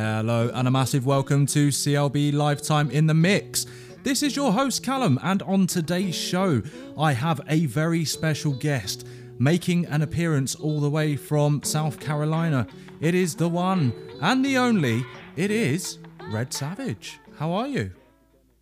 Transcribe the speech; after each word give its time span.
Hello, 0.00 0.48
and 0.54 0.68
a 0.68 0.70
massive 0.70 1.06
welcome 1.06 1.44
to 1.46 1.70
CLB 1.70 2.32
LiveTime 2.32 2.92
in 2.92 3.08
the 3.08 3.14
Mix. 3.14 3.66
This 4.04 4.22
is 4.22 4.36
your 4.36 4.52
host, 4.52 4.84
Callum, 4.84 5.18
and 5.24 5.42
on 5.42 5.66
today's 5.66 6.14
show, 6.14 6.62
I 6.96 7.14
have 7.14 7.40
a 7.48 7.66
very 7.66 8.04
special 8.04 8.52
guest 8.52 9.04
making 9.40 9.86
an 9.86 10.02
appearance 10.02 10.54
all 10.54 10.80
the 10.80 10.88
way 10.88 11.16
from 11.16 11.64
South 11.64 11.98
Carolina. 11.98 12.68
It 13.00 13.16
is 13.16 13.34
the 13.34 13.48
one 13.48 13.92
and 14.22 14.44
the 14.44 14.56
only, 14.56 15.04
it 15.34 15.50
is 15.50 15.98
Red 16.30 16.54
Savage. 16.54 17.18
How 17.36 17.50
are 17.50 17.66
you? 17.66 17.90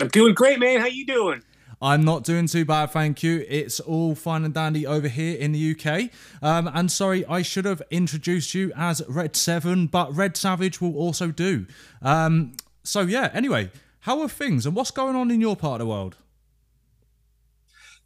I'm 0.00 0.08
doing 0.08 0.32
great, 0.32 0.58
man. 0.58 0.80
How 0.80 0.86
you 0.86 1.04
doing? 1.04 1.42
I'm 1.80 2.04
not 2.04 2.24
doing 2.24 2.46
too 2.46 2.64
bad, 2.64 2.90
thank 2.90 3.22
you. 3.22 3.44
It's 3.48 3.80
all 3.80 4.14
fine 4.14 4.44
and 4.44 4.54
dandy 4.54 4.86
over 4.86 5.08
here 5.08 5.36
in 5.36 5.52
the 5.52 5.72
UK. 5.72 6.10
Um, 6.42 6.70
and 6.72 6.90
sorry, 6.90 7.26
I 7.26 7.42
should 7.42 7.66
have 7.66 7.82
introduced 7.90 8.54
you 8.54 8.72
as 8.74 9.02
Red 9.08 9.36
Seven, 9.36 9.86
but 9.86 10.14
Red 10.14 10.36
Savage 10.36 10.80
will 10.80 10.96
also 10.96 11.30
do. 11.30 11.66
Um, 12.00 12.52
so 12.82 13.02
yeah. 13.02 13.30
Anyway, 13.34 13.70
how 14.00 14.20
are 14.22 14.28
things, 14.28 14.64
and 14.64 14.74
what's 14.74 14.90
going 14.90 15.16
on 15.16 15.30
in 15.30 15.40
your 15.40 15.56
part 15.56 15.80
of 15.80 15.86
the 15.86 15.90
world? 15.90 16.16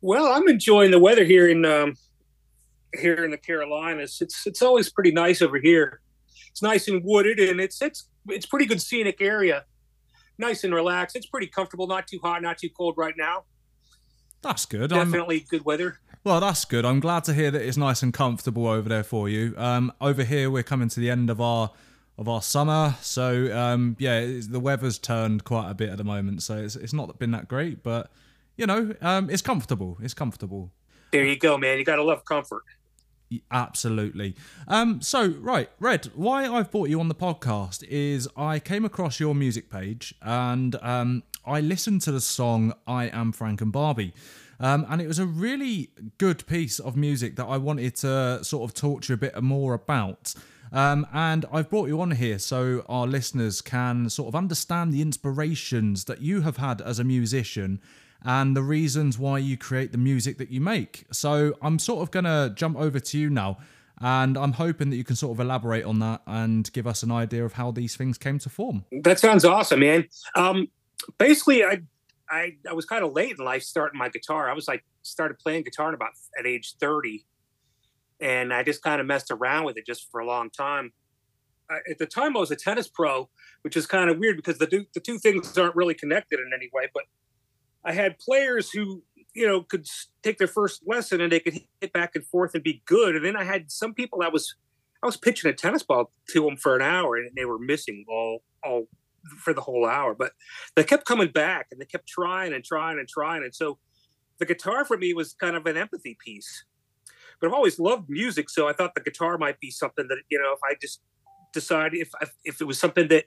Well, 0.01 0.27
I'm 0.27 0.49
enjoying 0.49 0.91
the 0.91 0.99
weather 0.99 1.25
here 1.25 1.49
in 1.49 1.65
um, 1.65 1.95
here 2.99 3.25
in 3.25 3.31
the 3.31 3.39
Carolinas. 3.39 4.21
It's 4.21 4.47
it's 4.47 4.63
always 4.63 4.91
pretty 4.91 5.13
nice 5.13 5.43
over 5.43 5.59
here. 5.59 6.01
It's 6.51 6.63
nice 6.63 6.89
and 6.89 7.03
wooded, 7.05 7.39
and 7.39 7.61
it's 7.61 7.81
it's 7.83 8.09
it's 8.29 8.47
pretty 8.47 8.67
good 8.67 8.83
scenic 8.83 9.21
area. 9.21 9.65
Nice 10.39 10.65
and 10.65 10.75
relaxed. 10.75 11.15
It's 11.15 11.27
pretty 11.27 11.47
comfortable. 11.47 11.87
Not 11.87 12.09
too 12.09 12.19
hot, 12.23 12.43
not 12.43 12.59
too 12.59 12.71
cold 12.71 12.95
right 12.97 13.15
now. 13.17 13.45
That's 14.43 14.67
good. 14.67 14.91
Definitely 14.91 15.41
I'm, 15.41 15.47
good 15.49 15.65
weather. 15.65 15.99
Well, 16.25 16.41
that's 16.41 16.65
good. 16.65 16.85
I'm 16.85 17.01
glad 17.01 17.25
to 17.25 17.35
hear 17.35 17.51
that 17.51 17.63
it's 17.63 17.77
nice 17.77 18.03
and 18.03 18.13
comfortable 18.13 18.67
over 18.67 18.89
there 18.89 19.03
for 19.03 19.29
you. 19.29 19.55
Um, 19.57 19.93
over 20.01 20.25
here, 20.25 20.51
we're 20.51 20.63
coming 20.63 20.89
to 20.89 21.01
the 21.01 21.11
end 21.11 21.31
of 21.31 21.41
our 21.41 21.71
of 22.19 22.29
our 22.29 22.43
summer, 22.43 22.97
so 23.01 23.51
um, 23.57 23.97
yeah, 23.99 24.21
the 24.47 24.61
weather's 24.61 24.99
turned 24.99 25.45
quite 25.45 25.71
a 25.71 25.75
bit 25.75 25.89
at 25.89 25.97
the 25.97 26.05
moment. 26.05 26.43
So 26.43 26.59
it's 26.59 26.77
it's 26.77 26.93
not 26.93 27.19
been 27.19 27.31
that 27.31 27.49
great, 27.49 27.83
but 27.83 28.11
you 28.59 28.67
know, 28.67 28.95
um, 29.01 29.31
it's 29.31 29.41
comfortable. 29.41 29.97
It's 30.03 30.13
comfortable. 30.13 30.71
There 31.13 31.25
you 31.25 31.39
go, 31.39 31.57
man. 31.57 31.79
You 31.79 31.85
gotta 31.85 32.03
love 32.03 32.25
comfort. 32.27 32.63
Absolutely. 33.51 34.35
Um, 34.67 35.01
so, 35.01 35.29
right, 35.39 35.71
Red, 35.79 36.11
why 36.15 36.49
I've 36.49 36.71
brought 36.71 36.89
you 36.89 36.99
on 37.01 37.09
the 37.09 37.15
podcast 37.15 37.85
is 37.89 38.29
I 38.37 38.59
came 38.59 38.85
across 38.85 39.21
your 39.21 39.35
music 39.35 39.71
page 39.71 40.15
and 40.21 40.75
um, 40.83 41.23
I 41.45 41.61
listened 41.61 42.03
to 42.03 42.13
the 42.13 42.21
song 42.21 42.75
I 42.87 43.07
Am 43.07 43.33
Frank 43.33 43.61
and 43.61 43.73
Barbie. 43.73 44.13
Um, 44.59 44.87
and 44.91 45.01
it 45.01 45.07
was 45.07 45.19
a 45.19 45.27
really 45.27 45.91
good 46.19 46.47
piece 46.47 46.79
of 46.79 46.97
music 46.97 47.37
that 47.37 47.47
I 47.47 47.57
wanted 47.57 47.97
to 47.97 48.45
sort 48.45 48.69
of 48.69 48.75
talk 48.75 49.03
to 49.03 49.13
you 49.13 49.15
a 49.15 49.19
bit 49.19 49.43
more 49.43 49.73
about. 49.73 50.35
Um, 50.73 51.07
and 51.13 51.47
I've 51.51 51.71
brought 51.71 51.89
you 51.89 52.01
on 52.01 52.13
here 52.13 52.39
so 52.39 52.85
our 52.89 53.07
listeners 53.07 53.61
can 53.63 54.11
sort 54.11 54.29
of 54.29 54.37
understand 54.37 54.93
the 54.93 55.03
inspirations 55.03 56.05
that 56.05 56.21
you 56.21 56.43
have 56.43 56.59
had 56.59 56.81
as 56.81 56.99
a 56.99 57.05
musician 57.05 57.81
and 58.23 58.55
the 58.55 58.63
reasons 58.63 59.19
why 59.19 59.39
you 59.39 59.57
create 59.57 59.93
the 59.93 59.99
music 59.99 60.37
that 60.39 60.51
you 60.51 60.61
make. 60.61 61.07
So 61.11 61.55
I'm 61.63 61.79
sort 61.79 62.03
of 62.03 62.11
going 62.11 62.27
to 62.27 62.53
jump 62.55 62.77
over 62.79 63.01
to 63.01 63.19
you 63.19 63.31
now. 63.31 63.59
And 64.03 64.39
I'm 64.39 64.53
hoping 64.53 64.89
that 64.91 64.97
you 64.97 65.05
can 65.05 65.17
sort 65.17 65.37
of 65.37 65.41
elaborate 65.41 65.85
on 65.85 65.99
that 65.99 66.23
and 66.27 66.71
give 66.73 66.87
us 66.87 67.03
an 67.03 67.11
idea 67.11 67.45
of 67.45 67.55
how 67.55 67.71
these 67.71 67.97
things 67.97 68.17
came 68.17 68.39
to 68.39 68.49
form. 68.49 68.85
That 68.93 69.19
sounds 69.19 69.45
awesome, 69.45 69.81
man. 69.81 70.09
Um, 70.37 70.69
basically, 71.19 71.65
I, 71.65 71.83
I, 72.29 72.57
I 72.69 72.73
was 72.73 72.85
kind 72.85 73.05
of 73.05 73.13
late 73.13 73.37
in 73.39 73.45
life 73.45 73.63
starting 73.63 73.99
my 73.99 74.09
guitar. 74.09 74.49
I 74.49 74.55
was 74.55 74.69
like 74.69 74.85
started 75.03 75.39
playing 75.39 75.65
guitar 75.65 75.93
about 75.93 76.11
at 76.39 76.47
age 76.47 76.75
30, 76.81 77.25
and 78.21 78.53
I 78.53 78.63
just 78.63 78.83
kind 78.83 79.01
of 79.01 79.07
messed 79.07 79.31
around 79.31 79.65
with 79.65 79.77
it 79.77 79.87
just 79.87 80.11
for 80.11 80.21
a 80.21 80.27
long 80.27 80.51
time. 80.51 80.93
I, 81.71 81.79
at 81.91 81.99
the 81.99 82.07
time, 82.07 82.37
I 82.37 82.41
was 82.41 82.51
a 82.51 82.57
tennis 82.57 82.89
pro, 82.89 83.29
which 83.63 83.77
is 83.77 83.87
kind 83.87 84.11
of 84.11 84.19
weird 84.19 84.37
because 84.37 84.59
the 84.59 84.67
do, 84.67 84.87
the 84.95 85.01
two 85.01 85.19
things 85.19 85.57
aren't 85.57 85.77
really 85.77 85.95
connected 85.95 86.41
in 86.41 86.51
any 86.55 86.69
way. 86.73 86.89
But 86.93 87.05
I 87.85 87.93
had 87.93 88.19
players 88.19 88.71
who 88.71 89.03
you 89.35 89.47
know 89.47 89.63
could 89.63 89.87
take 90.23 90.39
their 90.39 90.49
first 90.49 90.83
lesson 90.87 91.21
and 91.21 91.33
they 91.33 91.41
could 91.41 91.61
hit 91.81 91.93
back 91.93 92.15
and 92.15 92.27
forth 92.27 92.55
and 92.55 92.63
be 92.63 92.83
good, 92.87 93.17
and 93.17 93.25
then 93.25 93.37
I 93.37 93.45
had 93.45 93.71
some 93.71 93.95
people 93.95 94.21
that 94.21 94.33
was 94.33 94.55
I 95.03 95.07
was 95.07 95.17
pitching 95.17 95.51
a 95.51 95.55
tennis 95.55 95.83
ball 95.83 96.13
to 96.31 96.45
them 96.45 96.57
for 96.57 96.77
an 96.77 96.83
hour 96.83 97.17
and 97.17 97.31
they 97.35 97.45
were 97.45 97.59
missing 97.59 98.05
all 98.09 98.43
all 98.63 98.87
for 99.39 99.53
the 99.53 99.61
whole 99.61 99.87
hour. 99.87 100.15
But 100.15 100.33
they 100.77 100.85
kept 100.85 101.05
coming 101.05 101.29
back 101.29 101.69
and 101.71 101.81
they 101.81 101.85
kept 101.85 102.09
trying 102.09 102.53
and 102.53 102.65
trying 102.65 102.99
and 102.99 103.09
trying. 103.09 103.43
And 103.43 103.55
so 103.55 103.79
the 104.39 104.47
guitar 104.47 104.85
for 104.85 104.97
me 104.97 105.13
was 105.15 105.35
kind 105.35 105.57
of 105.57 105.67
an 105.67 105.77
empathy 105.77 106.17
piece. 106.25 106.65
But 107.41 107.49
I've 107.49 107.55
always 107.55 107.79
loved 107.79 108.11
music, 108.11 108.51
so 108.51 108.69
I 108.69 108.75
thought 108.75 108.95
the 108.95 109.01
guitar 109.01 109.39
might 109.39 109.59
be 109.61 109.71
something 109.71 110.07
that 110.09 110.19
you 110.29 110.39
know 110.39 110.53
if 110.53 110.61
I 110.63 110.75
just 110.81 111.01
decided 111.53 112.01
if 112.01 112.11
if 112.45 112.61
it 112.61 112.65
was 112.65 112.79
something 112.79 113.09
that 113.09 113.25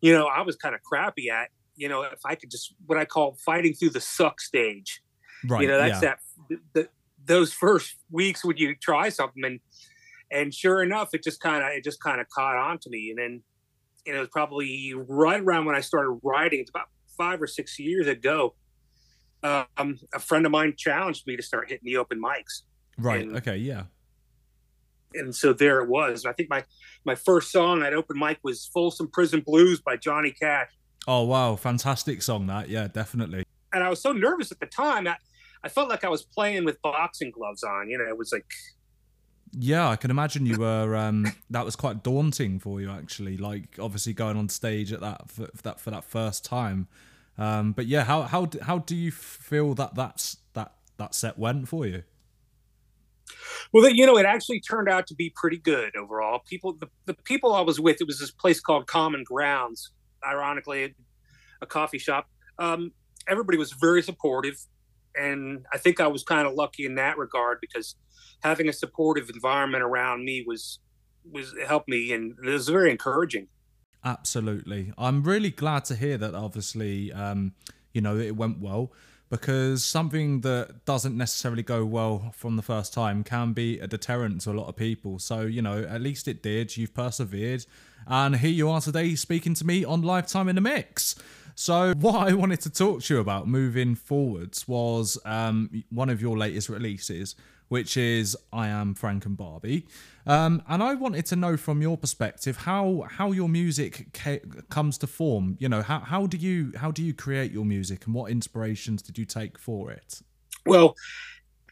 you 0.00 0.12
know 0.12 0.26
I 0.26 0.40
was 0.40 0.56
kind 0.56 0.74
of 0.74 0.82
crappy 0.82 1.28
at, 1.28 1.50
you 1.76 1.88
know, 1.88 2.02
if 2.02 2.20
I 2.24 2.34
could 2.34 2.50
just 2.50 2.74
what 2.86 2.98
I 2.98 3.04
call 3.04 3.36
fighting 3.44 3.74
through 3.74 3.90
the 3.90 4.00
suck 4.00 4.40
stage. 4.40 5.02
Right. 5.46 5.62
You 5.62 5.68
know, 5.68 5.78
that's 5.78 6.02
yeah. 6.02 6.14
that 6.48 6.58
the, 6.72 6.88
those 7.26 7.52
first 7.52 7.96
weeks 8.10 8.44
when 8.44 8.56
you 8.56 8.74
try 8.76 9.08
something 9.08 9.44
and 9.44 9.60
and 10.30 10.54
sure 10.54 10.82
enough, 10.82 11.10
it 11.12 11.22
just 11.22 11.40
kind 11.40 11.62
of 11.62 11.70
it 11.70 11.84
just 11.84 12.02
kind 12.02 12.20
of 12.20 12.28
caught 12.28 12.56
on 12.56 12.78
to 12.80 12.90
me, 12.90 13.10
and 13.10 13.18
then 13.18 13.42
and 14.06 14.16
it 14.16 14.20
was 14.20 14.28
probably 14.30 14.94
right 14.94 15.40
around 15.40 15.64
when 15.66 15.74
I 15.74 15.80
started 15.80 16.18
writing. 16.22 16.60
It's 16.60 16.70
about 16.70 16.88
five 17.16 17.40
or 17.40 17.46
six 17.46 17.78
years 17.78 18.06
ago. 18.06 18.54
Um, 19.42 19.98
a 20.14 20.18
friend 20.18 20.46
of 20.46 20.52
mine 20.52 20.74
challenged 20.76 21.26
me 21.26 21.36
to 21.36 21.42
start 21.42 21.68
hitting 21.68 21.84
the 21.84 21.98
open 21.98 22.20
mics. 22.20 22.62
Right. 22.98 23.22
And, 23.22 23.36
okay. 23.36 23.56
Yeah. 23.56 23.84
And 25.14 25.34
so 25.34 25.52
there 25.52 25.80
it 25.80 25.88
was. 25.88 26.26
I 26.26 26.32
think 26.32 26.50
my 26.50 26.64
my 27.04 27.14
first 27.14 27.52
song 27.52 27.82
at 27.82 27.92
open 27.92 28.18
mic 28.18 28.38
was 28.42 28.68
"Folsom 28.72 29.08
Prison 29.08 29.40
Blues" 29.46 29.80
by 29.80 29.96
Johnny 29.96 30.32
Cash. 30.32 30.70
Oh 31.06 31.22
wow, 31.22 31.54
fantastic 31.54 32.22
song 32.22 32.46
that. 32.48 32.68
Yeah, 32.68 32.88
definitely. 32.88 33.44
And 33.72 33.84
I 33.84 33.90
was 33.90 34.00
so 34.00 34.12
nervous 34.12 34.50
at 34.50 34.58
the 34.58 34.66
time 34.66 35.04
that 35.04 35.18
I 35.62 35.68
felt 35.68 35.88
like 35.88 36.04
I 36.04 36.08
was 36.08 36.22
playing 36.22 36.64
with 36.64 36.80
boxing 36.82 37.30
gloves 37.30 37.62
on. 37.62 37.90
You 37.90 37.98
know, 37.98 38.08
it 38.08 38.16
was 38.16 38.32
like 38.32 38.46
yeah, 39.56 39.88
I 39.88 39.96
can 39.96 40.10
imagine 40.10 40.46
you 40.46 40.58
were. 40.58 40.96
Um, 40.96 41.32
that 41.50 41.64
was 41.64 41.76
quite 41.76 42.02
daunting 42.02 42.58
for 42.58 42.80
you, 42.80 42.90
actually. 42.90 43.36
Like, 43.36 43.78
obviously, 43.78 44.12
going 44.12 44.36
on 44.36 44.48
stage 44.48 44.92
at 44.92 45.00
that 45.00 45.30
for, 45.30 45.46
for 45.54 45.62
that 45.62 45.80
for 45.80 45.90
that 45.90 46.04
first 46.04 46.44
time. 46.44 46.88
Um, 47.38 47.72
but 47.72 47.86
yeah, 47.86 48.04
how 48.04 48.22
how 48.22 48.48
how 48.62 48.78
do 48.78 48.94
you 48.94 49.10
feel 49.10 49.74
that 49.74 49.94
that's 49.94 50.38
that 50.54 50.74
that 50.96 51.14
set 51.14 51.38
went 51.38 51.68
for 51.68 51.86
you? 51.86 52.04
Well, 53.72 53.88
you 53.88 54.06
know, 54.06 54.16
it 54.18 54.26
actually 54.26 54.60
turned 54.60 54.88
out 54.88 55.06
to 55.08 55.14
be 55.14 55.32
pretty 55.34 55.58
good 55.58 55.96
overall. 55.96 56.40
People, 56.46 56.74
the, 56.74 56.88
the 57.06 57.14
people 57.14 57.54
I 57.54 57.62
was 57.62 57.80
with, 57.80 58.00
it 58.00 58.06
was 58.06 58.18
this 58.18 58.30
place 58.30 58.60
called 58.60 58.86
Common 58.86 59.24
Grounds. 59.24 59.90
Ironically, 60.26 60.94
a 61.60 61.66
coffee 61.66 61.98
shop. 61.98 62.28
Um, 62.58 62.92
everybody 63.28 63.58
was 63.58 63.72
very 63.72 64.02
supportive, 64.02 64.56
and 65.16 65.66
I 65.72 65.78
think 65.78 66.00
I 66.00 66.06
was 66.06 66.22
kind 66.22 66.46
of 66.46 66.54
lucky 66.54 66.86
in 66.86 66.94
that 66.96 67.18
regard 67.18 67.58
because 67.60 67.96
having 68.44 68.68
a 68.68 68.72
supportive 68.72 69.30
environment 69.30 69.82
around 69.82 70.24
me 70.24 70.44
was 70.46 70.78
was 71.32 71.54
helped 71.66 71.88
me 71.88 72.12
and 72.12 72.36
it 72.44 72.50
was 72.50 72.68
very 72.68 72.90
encouraging. 72.90 73.48
Absolutely. 74.04 74.92
I'm 74.98 75.22
really 75.22 75.50
glad 75.50 75.86
to 75.86 75.96
hear 75.96 76.18
that 76.18 76.34
obviously 76.34 77.10
um, 77.12 77.54
you 77.92 78.02
know 78.02 78.16
it 78.16 78.36
went 78.36 78.60
well 78.60 78.92
because 79.30 79.82
something 79.82 80.42
that 80.42 80.84
doesn't 80.84 81.16
necessarily 81.16 81.62
go 81.62 81.84
well 81.86 82.30
from 82.36 82.56
the 82.56 82.62
first 82.62 82.92
time 82.92 83.24
can 83.24 83.54
be 83.54 83.80
a 83.80 83.86
deterrent 83.86 84.42
to 84.42 84.50
a 84.50 84.52
lot 84.52 84.68
of 84.68 84.76
people. 84.76 85.18
So 85.18 85.40
you 85.40 85.62
know 85.62 85.82
at 85.82 86.02
least 86.02 86.28
it 86.28 86.42
did. 86.42 86.76
You've 86.76 86.94
persevered. 86.94 87.64
And 88.06 88.36
here 88.36 88.50
you 88.50 88.68
are 88.68 88.82
today 88.82 89.14
speaking 89.14 89.54
to 89.54 89.66
me 89.66 89.82
on 89.82 90.02
LiveTime 90.02 90.50
in 90.50 90.56
the 90.56 90.60
mix. 90.60 91.16
So 91.54 91.94
what 91.98 92.28
I 92.28 92.34
wanted 92.34 92.60
to 92.62 92.70
talk 92.70 93.02
to 93.04 93.14
you 93.14 93.20
about 93.20 93.48
moving 93.48 93.94
forwards 93.94 94.68
was 94.68 95.18
um, 95.24 95.84
one 95.90 96.10
of 96.10 96.20
your 96.20 96.36
latest 96.36 96.68
releases, 96.68 97.34
which 97.68 97.96
is 97.96 98.36
I 98.52 98.68
Am 98.68 98.94
Frank 98.94 99.26
and 99.26 99.36
Barbie. 99.36 99.86
Um, 100.26 100.62
and 100.68 100.82
I 100.82 100.94
wanted 100.94 101.26
to 101.26 101.36
know 101.36 101.56
from 101.56 101.82
your 101.82 101.96
perspective 101.96 102.58
how 102.58 103.06
how 103.10 103.32
your 103.32 103.48
music 103.48 104.12
ca- 104.14 104.40
comes 104.70 104.98
to 104.98 105.06
form. 105.06 105.56
You 105.58 105.68
know, 105.68 105.82
how 105.82 106.00
how 106.00 106.26
do 106.26 106.36
you 106.36 106.72
how 106.76 106.90
do 106.90 107.02
you 107.02 107.14
create 107.14 107.52
your 107.52 107.64
music, 107.64 108.06
and 108.06 108.14
what 108.14 108.30
inspirations 108.30 109.02
did 109.02 109.18
you 109.18 109.24
take 109.24 109.58
for 109.58 109.90
it? 109.90 110.22
Well, 110.66 110.94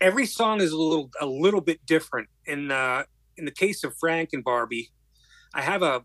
every 0.01 0.27
song 0.27 0.61
is 0.61 0.73
a 0.73 0.77
little 0.77 1.11
a 1.21 1.27
little 1.27 1.61
bit 1.61 1.85
different. 1.87 2.29
In 2.47 2.71
uh, 2.71 3.05
in 3.37 3.45
the 3.45 3.51
case 3.51 3.85
of 3.85 3.97
Frank 3.99 4.31
and 4.33 4.45
Barbie, 4.45 4.91
I 5.55 5.63
have 5.63 5.83
a 5.83 6.05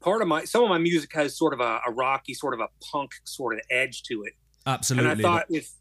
part 0.00 0.22
of 0.22 0.28
my 0.28 0.44
some 0.44 0.62
of 0.62 0.68
my 0.68 0.78
music 0.78 1.12
has 1.14 1.36
sort 1.36 1.52
of 1.52 1.60
a, 1.60 1.80
a 1.86 1.92
rocky, 1.92 2.34
sort 2.34 2.54
of 2.54 2.60
a 2.60 2.68
punk 2.90 3.12
sort 3.24 3.54
of 3.54 3.60
edge 3.70 4.02
to 4.04 4.22
it. 4.22 4.32
Absolutely. 4.66 5.10
And 5.10 5.20
I 5.20 5.22
thought 5.22 5.46
with 5.50 5.74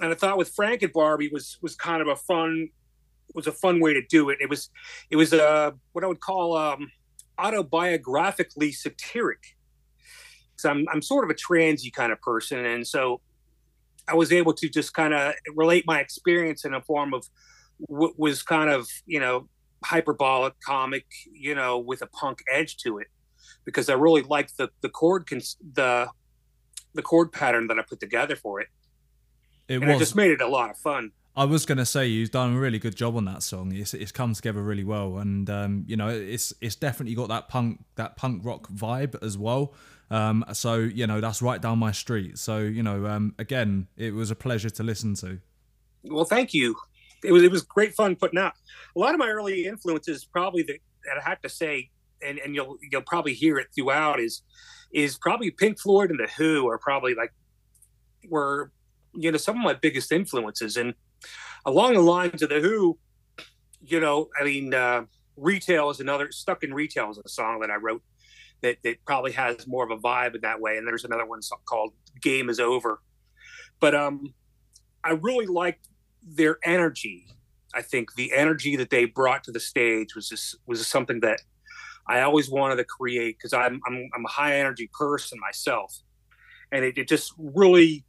and 0.00 0.12
I 0.12 0.14
thought 0.14 0.38
with 0.38 0.52
Frank 0.54 0.82
and 0.82 0.92
Barbie 0.92 1.30
was 1.32 1.58
was 1.62 1.74
kind 1.74 2.02
of 2.02 2.08
a 2.08 2.16
fun 2.16 2.68
was 3.34 3.46
a 3.46 3.52
fun 3.52 3.80
way 3.80 3.94
to 3.94 4.02
do 4.02 4.30
it. 4.30 4.38
It 4.40 4.48
was 4.48 4.70
it 5.10 5.16
was 5.16 5.32
a 5.32 5.44
uh, 5.44 5.70
what 5.92 6.04
I 6.04 6.06
would 6.06 6.20
call 6.20 6.56
um, 6.56 6.90
autobiographically 7.38 8.74
satiric. 8.74 9.56
So 10.56 10.70
I'm 10.70 10.86
I'm 10.92 11.02
sort 11.02 11.24
of 11.24 11.30
a 11.30 11.34
transy 11.34 11.92
kind 11.92 12.12
of 12.12 12.20
person, 12.20 12.64
and 12.64 12.86
so 12.86 13.20
I 14.08 14.14
was 14.14 14.32
able 14.32 14.52
to 14.54 14.68
just 14.68 14.92
kind 14.94 15.14
of 15.14 15.34
relate 15.54 15.84
my 15.86 16.00
experience 16.00 16.64
in 16.64 16.74
a 16.74 16.82
form 16.82 17.14
of 17.14 17.26
what 17.78 18.18
was 18.18 18.42
kind 18.42 18.70
of 18.70 18.88
you 19.06 19.20
know 19.20 19.48
hyperbolic 19.84 20.54
comic, 20.60 21.06
you 21.32 21.54
know, 21.54 21.78
with 21.78 22.02
a 22.02 22.06
punk 22.08 22.42
edge 22.52 22.76
to 22.78 22.98
it 22.98 23.06
because 23.64 23.88
I 23.88 23.94
really 23.94 24.22
liked 24.22 24.56
the 24.56 24.70
the 24.80 24.88
chord 24.88 25.26
cons- 25.26 25.56
the 25.74 26.08
the 26.94 27.02
chord 27.02 27.32
pattern 27.32 27.68
that 27.68 27.78
I 27.78 27.82
put 27.82 28.00
together 28.00 28.36
for 28.36 28.60
it. 28.60 28.68
It 29.70 29.76
and 29.76 29.86
was. 29.86 29.96
it 29.96 29.98
just 30.00 30.16
made 30.16 30.32
it 30.32 30.40
a 30.40 30.48
lot 30.48 30.68
of 30.68 30.76
fun. 30.76 31.12
I 31.36 31.44
was 31.44 31.64
going 31.64 31.78
to 31.78 31.86
say 31.86 32.08
you've 32.08 32.32
done 32.32 32.56
a 32.56 32.58
really 32.58 32.80
good 32.80 32.96
job 32.96 33.16
on 33.16 33.24
that 33.26 33.44
song. 33.44 33.72
It's 33.72 33.94
it's 33.94 34.10
come 34.10 34.34
together 34.34 34.60
really 34.60 34.82
well, 34.82 35.18
and 35.18 35.48
um, 35.48 35.84
you 35.86 35.96
know 35.96 36.08
it's 36.08 36.52
it's 36.60 36.74
definitely 36.74 37.14
got 37.14 37.28
that 37.28 37.48
punk 37.48 37.84
that 37.94 38.16
punk 38.16 38.44
rock 38.44 38.68
vibe 38.68 39.22
as 39.22 39.38
well. 39.38 39.72
Um, 40.10 40.44
so 40.54 40.74
you 40.74 41.06
know 41.06 41.20
that's 41.20 41.40
right 41.40 41.62
down 41.62 41.78
my 41.78 41.92
street. 41.92 42.36
So 42.36 42.58
you 42.58 42.82
know, 42.82 43.06
um, 43.06 43.36
again, 43.38 43.86
it 43.96 44.12
was 44.12 44.32
a 44.32 44.34
pleasure 44.34 44.70
to 44.70 44.82
listen 44.82 45.14
to. 45.16 45.38
Well, 46.02 46.24
thank 46.24 46.52
you. 46.52 46.74
It 47.22 47.30
was 47.30 47.44
it 47.44 47.52
was 47.52 47.62
great 47.62 47.94
fun 47.94 48.16
putting 48.16 48.40
out. 48.40 48.54
A 48.96 48.98
lot 48.98 49.14
of 49.14 49.20
my 49.20 49.28
early 49.28 49.66
influences, 49.66 50.24
probably 50.24 50.62
that, 50.64 50.78
that 51.04 51.22
I 51.24 51.30
have 51.30 51.40
to 51.42 51.48
say, 51.48 51.90
and, 52.26 52.40
and 52.40 52.56
you'll 52.56 52.76
you'll 52.90 53.02
probably 53.02 53.34
hear 53.34 53.56
it 53.58 53.68
throughout 53.72 54.18
is 54.18 54.42
is 54.92 55.16
probably 55.16 55.52
Pink 55.52 55.78
Floyd 55.78 56.10
and 56.10 56.18
the 56.18 56.28
Who 56.36 56.68
are 56.68 56.78
probably 56.78 57.14
like 57.14 57.32
were 58.28 58.72
you 59.14 59.30
know 59.30 59.38
some 59.38 59.56
of 59.56 59.62
my 59.62 59.74
biggest 59.74 60.12
influences. 60.12 60.76
And 60.76 60.94
along 61.64 61.94
the 61.94 62.00
lines 62.00 62.42
of 62.42 62.48
the 62.48 62.60
Who, 62.60 62.98
you 63.80 64.00
know, 64.00 64.28
I 64.40 64.44
mean, 64.44 64.74
uh, 64.74 65.04
Retail 65.36 65.90
is 65.90 66.00
another 66.00 66.30
Stuck 66.32 66.62
in 66.62 66.74
Retail 66.74 67.10
is 67.10 67.18
a 67.18 67.28
song 67.28 67.60
that 67.60 67.70
I 67.70 67.76
wrote 67.76 68.02
that 68.62 68.78
that 68.84 68.96
probably 69.06 69.32
has 69.32 69.66
more 69.66 69.84
of 69.84 69.90
a 69.90 70.00
vibe 70.00 70.34
in 70.34 70.40
that 70.42 70.60
way, 70.60 70.76
and 70.76 70.86
there's 70.86 71.04
another 71.04 71.26
one 71.26 71.40
called 71.64 71.92
Game 72.20 72.50
Is 72.50 72.60
Over, 72.60 73.00
but 73.80 73.94
um, 73.94 74.34
I 75.02 75.12
really 75.12 75.46
liked 75.46 75.88
their 76.22 76.58
energy. 76.64 77.26
I 77.72 77.82
think 77.82 78.14
the 78.14 78.32
energy 78.34 78.76
that 78.76 78.90
they 78.90 79.04
brought 79.06 79.44
to 79.44 79.52
the 79.52 79.60
stage 79.60 80.14
was 80.14 80.28
just 80.28 80.56
was 80.66 80.86
something 80.86 81.20
that 81.20 81.40
I 82.06 82.20
always 82.22 82.50
wanted 82.50 82.76
to 82.76 82.84
create 82.84 83.38
because 83.38 83.52
I'm, 83.52 83.80
I'm 83.86 84.10
I'm 84.14 84.24
a 84.24 84.28
high 84.28 84.56
energy 84.56 84.90
person 84.92 85.38
myself, 85.40 85.96
and 86.72 86.84
it, 86.84 86.98
it 86.98 87.08
just 87.08 87.32
really 87.38 88.04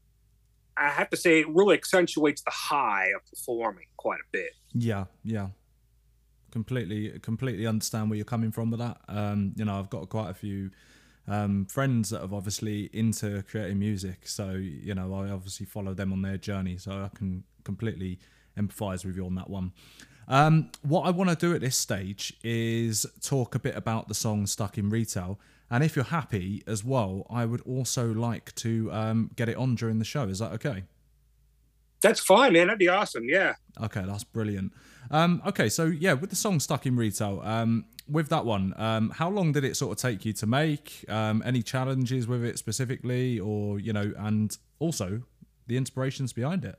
I 0.77 0.89
have 0.89 1.09
to 1.09 1.17
say 1.17 1.41
it 1.41 1.49
really 1.49 1.75
accentuates 1.75 2.41
the 2.41 2.51
high 2.51 3.07
of 3.15 3.25
performing 3.29 3.85
quite 3.97 4.19
a 4.19 4.29
bit. 4.31 4.51
Yeah, 4.73 5.05
yeah. 5.23 5.47
Completely, 6.51 7.17
completely 7.19 7.65
understand 7.67 8.09
where 8.09 8.17
you're 8.17 8.25
coming 8.25 8.51
from 8.51 8.71
with 8.71 8.79
that. 8.79 8.97
Um, 9.07 9.53
you 9.55 9.65
know, 9.65 9.79
I've 9.79 9.89
got 9.89 10.09
quite 10.09 10.29
a 10.29 10.33
few 10.33 10.71
um, 11.27 11.65
friends 11.65 12.09
that 12.09 12.21
have 12.21 12.33
obviously 12.33 12.89
into 12.93 13.43
creating 13.43 13.79
music, 13.79 14.27
so 14.27 14.51
you 14.51 14.95
know, 14.95 15.13
I 15.13 15.29
obviously 15.29 15.65
follow 15.65 15.93
them 15.93 16.11
on 16.11 16.21
their 16.21 16.37
journey, 16.37 16.77
so 16.77 16.91
I 16.91 17.09
can 17.15 17.43
completely 17.63 18.19
empathise 18.57 19.05
with 19.05 19.15
you 19.15 19.25
on 19.25 19.35
that 19.35 19.49
one. 19.49 19.71
Um, 20.27 20.71
what 20.81 21.01
I 21.01 21.11
want 21.11 21.29
to 21.29 21.35
do 21.35 21.53
at 21.53 21.61
this 21.61 21.77
stage 21.77 22.33
is 22.43 23.05
talk 23.21 23.55
a 23.55 23.59
bit 23.59 23.75
about 23.75 24.07
the 24.07 24.13
song 24.13 24.47
"Stuck 24.47 24.77
in 24.77 24.89
Retail." 24.89 25.39
And 25.71 25.85
if 25.85 25.95
you're 25.95 26.05
happy 26.05 26.61
as 26.67 26.83
well, 26.83 27.25
I 27.29 27.45
would 27.45 27.61
also 27.61 28.13
like 28.13 28.53
to 28.55 28.91
um, 28.91 29.31
get 29.37 29.47
it 29.47 29.55
on 29.55 29.75
during 29.75 29.99
the 29.99 30.05
show. 30.05 30.23
Is 30.23 30.39
that 30.39 30.51
okay? 30.51 30.83
That's 32.01 32.19
fine, 32.19 32.53
man. 32.53 32.67
That'd 32.67 32.79
be 32.79 32.89
awesome. 32.89 33.29
Yeah. 33.29 33.53
Okay, 33.81 34.03
that's 34.05 34.25
brilliant. 34.25 34.73
Um, 35.09 35.41
okay, 35.45 35.69
so 35.69 35.85
yeah, 35.85 36.13
with 36.13 36.29
the 36.29 36.35
song 36.35 36.59
"Stuck 36.59 36.85
in 36.85 36.95
Retail," 36.97 37.41
um, 37.43 37.85
with 38.09 38.27
that 38.29 38.45
one, 38.45 38.73
um, 38.77 39.11
how 39.11 39.29
long 39.29 39.51
did 39.53 39.63
it 39.63 39.77
sort 39.77 39.97
of 39.97 40.01
take 40.01 40.25
you 40.25 40.33
to 40.33 40.45
make? 40.45 41.05
Um, 41.07 41.41
any 41.45 41.61
challenges 41.61 42.27
with 42.27 42.43
it 42.43 42.57
specifically, 42.57 43.39
or 43.39 43.79
you 43.79 43.93
know, 43.93 44.13
and 44.17 44.57
also 44.79 45.21
the 45.67 45.77
inspirations 45.77 46.33
behind 46.33 46.65
it? 46.65 46.75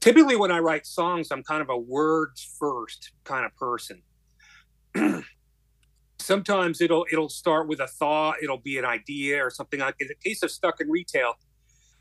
Typically, 0.00 0.36
when 0.36 0.50
I 0.50 0.58
write 0.58 0.86
songs, 0.86 1.30
I'm 1.30 1.42
kind 1.42 1.62
of 1.62 1.70
a 1.70 1.78
words 1.78 2.56
first 2.58 3.12
kind 3.24 3.44
of 3.46 3.54
person. 3.56 4.02
Sometimes 6.26 6.80
it'll 6.80 7.06
it'll 7.12 7.28
start 7.28 7.68
with 7.68 7.80
a 7.80 7.86
thought 7.86 8.36
it'll 8.42 8.58
be 8.58 8.78
an 8.78 8.84
idea 8.84 9.44
or 9.44 9.50
something 9.50 9.80
like 9.80 9.94
in 10.00 10.08
the 10.08 10.14
case 10.28 10.42
of 10.42 10.50
stuck 10.50 10.80
in 10.80 10.90
retail 10.90 11.34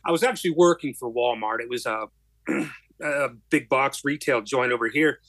i 0.05 0.11
was 0.11 0.23
actually 0.23 0.51
working 0.51 0.93
for 0.93 1.11
walmart. 1.11 1.59
It 1.59 1.69
was 1.69 1.85
a, 1.85 2.07
a 3.01 3.29
big 3.49 3.67
box 3.69 4.01
retail 4.03 4.41
joint 4.41 4.71
over 4.71 4.87
here. 4.87 5.19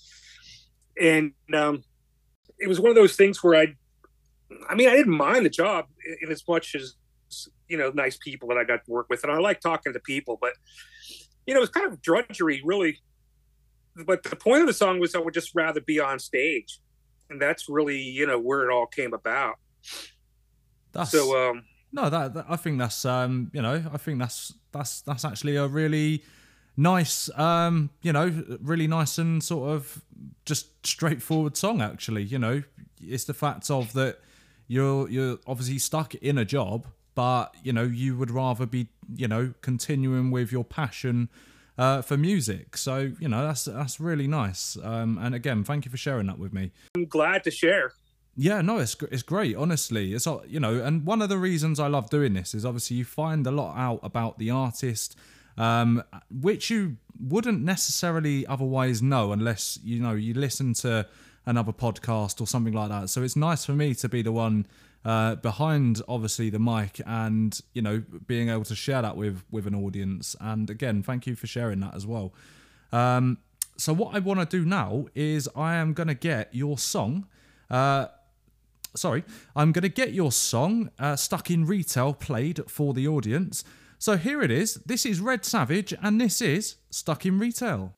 And 1.00 1.32
um, 1.54 1.82
it 2.58 2.68
was 2.68 2.80
one 2.80 2.90
of 2.90 2.96
those 2.96 3.16
things 3.16 3.42
where 3.42 3.60
i 3.60 3.66
i 4.70 4.74
mean 4.74 4.88
i 4.88 4.94
didn't 4.94 5.16
mind 5.16 5.44
the 5.44 5.50
job 5.50 5.86
in 6.22 6.30
as 6.30 6.42
much 6.48 6.76
as 6.76 6.94
you 7.68 7.76
know 7.76 7.90
nice 7.90 8.16
people 8.16 8.48
that 8.48 8.56
i 8.56 8.64
got 8.64 8.84
to 8.84 8.90
work 8.90 9.06
with. 9.10 9.22
And 9.24 9.32
i 9.32 9.38
like 9.38 9.60
talking 9.60 9.92
to 9.92 10.00
people 10.00 10.38
but 10.40 10.52
you 11.46 11.52
know 11.52 11.58
it 11.58 11.60
was 11.60 11.70
kind 11.70 11.86
of 11.86 12.00
drudgery 12.00 12.62
really. 12.64 12.98
But 14.06 14.22
the 14.24 14.36
point 14.36 14.60
of 14.60 14.66
the 14.66 14.74
song 14.74 15.00
was 15.00 15.14
i 15.14 15.18
would 15.18 15.34
just 15.34 15.54
rather 15.54 15.80
be 15.80 16.00
on 16.00 16.18
stage 16.18 16.80
and 17.30 17.40
that's 17.40 17.68
really 17.68 18.00
you 18.00 18.26
know 18.26 18.38
where 18.38 18.68
it 18.68 18.72
all 18.72 18.86
came 18.86 19.12
about. 19.12 19.56
That's, 20.92 21.10
so 21.10 21.50
um, 21.50 21.64
no, 21.92 22.08
that, 22.08 22.34
that, 22.34 22.46
I 22.48 22.56
think 22.56 22.78
that's 22.78 23.04
um, 23.04 23.50
you 23.52 23.62
know 23.62 23.82
I 23.92 23.96
think 23.96 24.18
that's 24.18 24.54
that's 24.72 25.00
that's 25.02 25.24
actually 25.24 25.56
a 25.56 25.66
really 25.66 26.22
nice 26.76 27.30
um, 27.38 27.90
you 28.02 28.12
know 28.12 28.44
really 28.60 28.86
nice 28.86 29.18
and 29.18 29.42
sort 29.42 29.70
of 29.70 30.02
just 30.44 30.86
straightforward 30.86 31.56
song 31.56 31.80
actually 31.80 32.22
you 32.22 32.38
know 32.38 32.62
it's 33.00 33.24
the 33.24 33.34
fact 33.34 33.70
of 33.70 33.92
that 33.94 34.18
you're 34.68 35.08
you're 35.08 35.38
obviously 35.46 35.78
stuck 35.78 36.14
in 36.16 36.38
a 36.38 36.44
job 36.44 36.86
but 37.14 37.54
you 37.62 37.72
know 37.72 37.82
you 37.82 38.16
would 38.16 38.30
rather 38.30 38.66
be 38.66 38.88
you 39.14 39.26
know 39.26 39.54
continuing 39.62 40.30
with 40.30 40.52
your 40.52 40.64
passion 40.64 41.28
uh, 41.78 42.02
for 42.02 42.16
music. 42.16 42.76
So 42.76 43.12
you 43.18 43.28
know 43.28 43.46
that's 43.46 43.64
that's 43.64 44.00
really 44.00 44.26
nice. 44.26 44.76
Um, 44.82 45.18
and 45.18 45.34
again, 45.34 45.64
thank 45.64 45.84
you 45.84 45.90
for 45.90 45.96
sharing 45.96 46.26
that 46.26 46.38
with 46.38 46.52
me. 46.52 46.72
I'm 46.94 47.06
glad 47.06 47.44
to 47.44 47.50
share. 47.50 47.92
Yeah, 48.36 48.60
no, 48.60 48.78
it's 48.78 48.96
it's 49.10 49.22
great. 49.22 49.56
Honestly, 49.56 50.12
it's 50.12 50.26
you 50.46 50.60
know, 50.60 50.82
and 50.82 51.06
one 51.06 51.22
of 51.22 51.28
the 51.28 51.38
reasons 51.38 51.80
I 51.80 51.86
love 51.86 52.10
doing 52.10 52.34
this 52.34 52.54
is 52.54 52.66
obviously 52.66 52.98
you 52.98 53.04
find 53.04 53.46
a 53.46 53.50
lot 53.50 53.76
out 53.76 54.00
about 54.02 54.38
the 54.38 54.50
artist, 54.50 55.16
um, 55.56 56.02
which 56.30 56.70
you 56.70 56.96
wouldn't 57.18 57.62
necessarily 57.62 58.46
otherwise 58.46 59.00
know 59.02 59.32
unless 59.32 59.78
you 59.82 60.00
know 60.00 60.12
you 60.12 60.34
listen 60.34 60.74
to 60.74 61.06
another 61.46 61.72
podcast 61.72 62.40
or 62.40 62.46
something 62.46 62.74
like 62.74 62.90
that. 62.90 63.08
So 63.08 63.22
it's 63.22 63.36
nice 63.36 63.64
for 63.64 63.72
me 63.72 63.94
to 63.94 64.08
be 64.08 64.20
the 64.20 64.32
one 64.32 64.66
uh, 65.06 65.36
behind 65.36 66.02
obviously 66.08 66.50
the 66.50 66.58
mic 66.58 67.00
and 67.06 67.60
you 67.72 67.80
know 67.80 68.02
being 68.26 68.50
able 68.50 68.64
to 68.64 68.74
share 68.74 69.00
that 69.00 69.16
with 69.16 69.42
with 69.50 69.66
an 69.66 69.74
audience. 69.74 70.36
And 70.40 70.68
again 70.68 71.02
thank 71.02 71.26
you 71.26 71.34
for 71.34 71.46
sharing 71.46 71.80
that 71.80 71.94
as 71.94 72.06
well. 72.06 72.34
Um, 72.92 73.38
so 73.78 73.92
what 73.92 74.14
i 74.14 74.18
want 74.18 74.40
to 74.40 74.46
do 74.46 74.64
now 74.64 75.06
is 75.14 75.48
i 75.54 75.74
am 75.74 75.92
going 75.92 76.08
to 76.08 76.14
get 76.14 76.48
your 76.54 76.78
song 76.78 77.26
uh, 77.70 78.06
sorry 78.94 79.22
i'm 79.54 79.72
going 79.72 79.82
to 79.82 79.88
get 79.88 80.12
your 80.12 80.32
song 80.32 80.90
uh, 80.98 81.14
stuck 81.14 81.50
in 81.50 81.66
retail 81.66 82.12
played 82.14 82.60
for 82.68 82.94
the 82.94 83.06
audience. 83.06 83.64
So 83.98 84.18
here 84.18 84.42
it 84.42 84.50
is. 84.50 84.74
This 84.84 85.06
is 85.06 85.20
red 85.20 85.46
savage 85.46 85.94
and 86.02 86.20
this 86.20 86.42
is 86.42 86.76
stuck 86.90 87.24
in 87.24 87.38
retail 87.38 87.94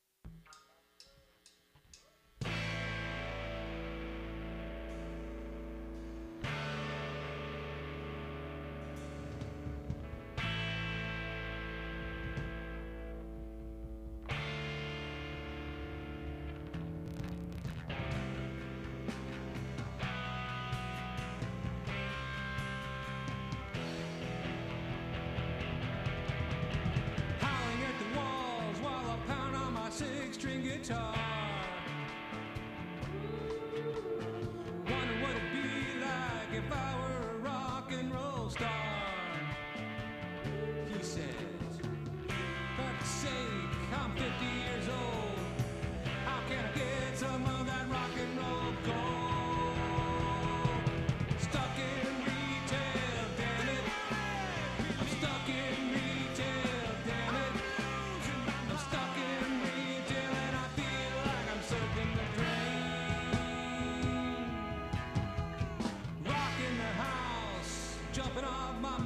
guitar. 30.78 31.27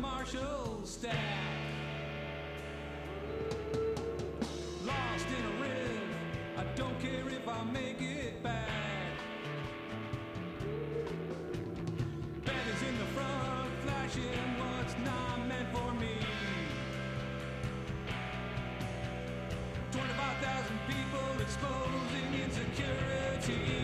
marshal 0.03 0.81
staff. 0.83 1.15
Lost 4.85 5.29
in 5.39 5.45
a 5.45 5.63
riff, 5.63 6.03
I 6.59 6.65
don't 6.75 6.99
care 7.01 7.29
if 7.29 7.47
I 7.47 7.63
make 7.73 8.03
it 8.03 8.43
back. 8.43 8.69
Betters 12.45 12.83
in 12.89 12.99
the 12.99 13.09
front, 13.15 13.71
flashing 13.85 14.59
what's 14.59 14.97
not 15.05 15.47
meant 15.47 15.69
for 15.73 15.93
me. 15.95 16.17
25,000 19.93 20.81
people 20.89 21.31
exposing 21.41 22.29
insecurity. 22.45 23.82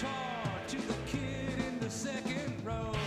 Guitar 0.00 0.60
to 0.66 0.76
the 0.76 0.94
kid 1.06 1.58
in 1.58 1.78
the 1.78 1.90
second 1.90 2.54
row. 2.64 2.99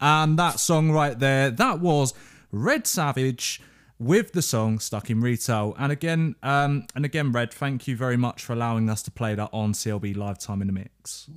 And 0.00 0.38
that 0.38 0.60
song 0.60 0.90
right 0.90 1.18
there, 1.18 1.50
that 1.50 1.80
was 1.80 2.12
Red 2.52 2.86
Savage 2.86 3.60
with 3.98 4.32
the 4.32 4.42
song 4.42 4.78
Stuck 4.78 5.08
in 5.08 5.20
Retail. 5.20 5.74
And 5.78 5.90
again, 5.90 6.36
um, 6.42 6.86
and 6.94 7.04
again, 7.04 7.32
Red, 7.32 7.52
thank 7.52 7.88
you 7.88 7.96
very 7.96 8.16
much 8.16 8.44
for 8.44 8.52
allowing 8.52 8.90
us 8.90 9.02
to 9.04 9.10
play 9.10 9.34
that 9.34 9.48
on 9.52 9.72
CLB 9.72 10.14
LiveTime 10.14 10.60
in 10.60 10.66
the 10.66 10.72
Mix. 10.72 11.30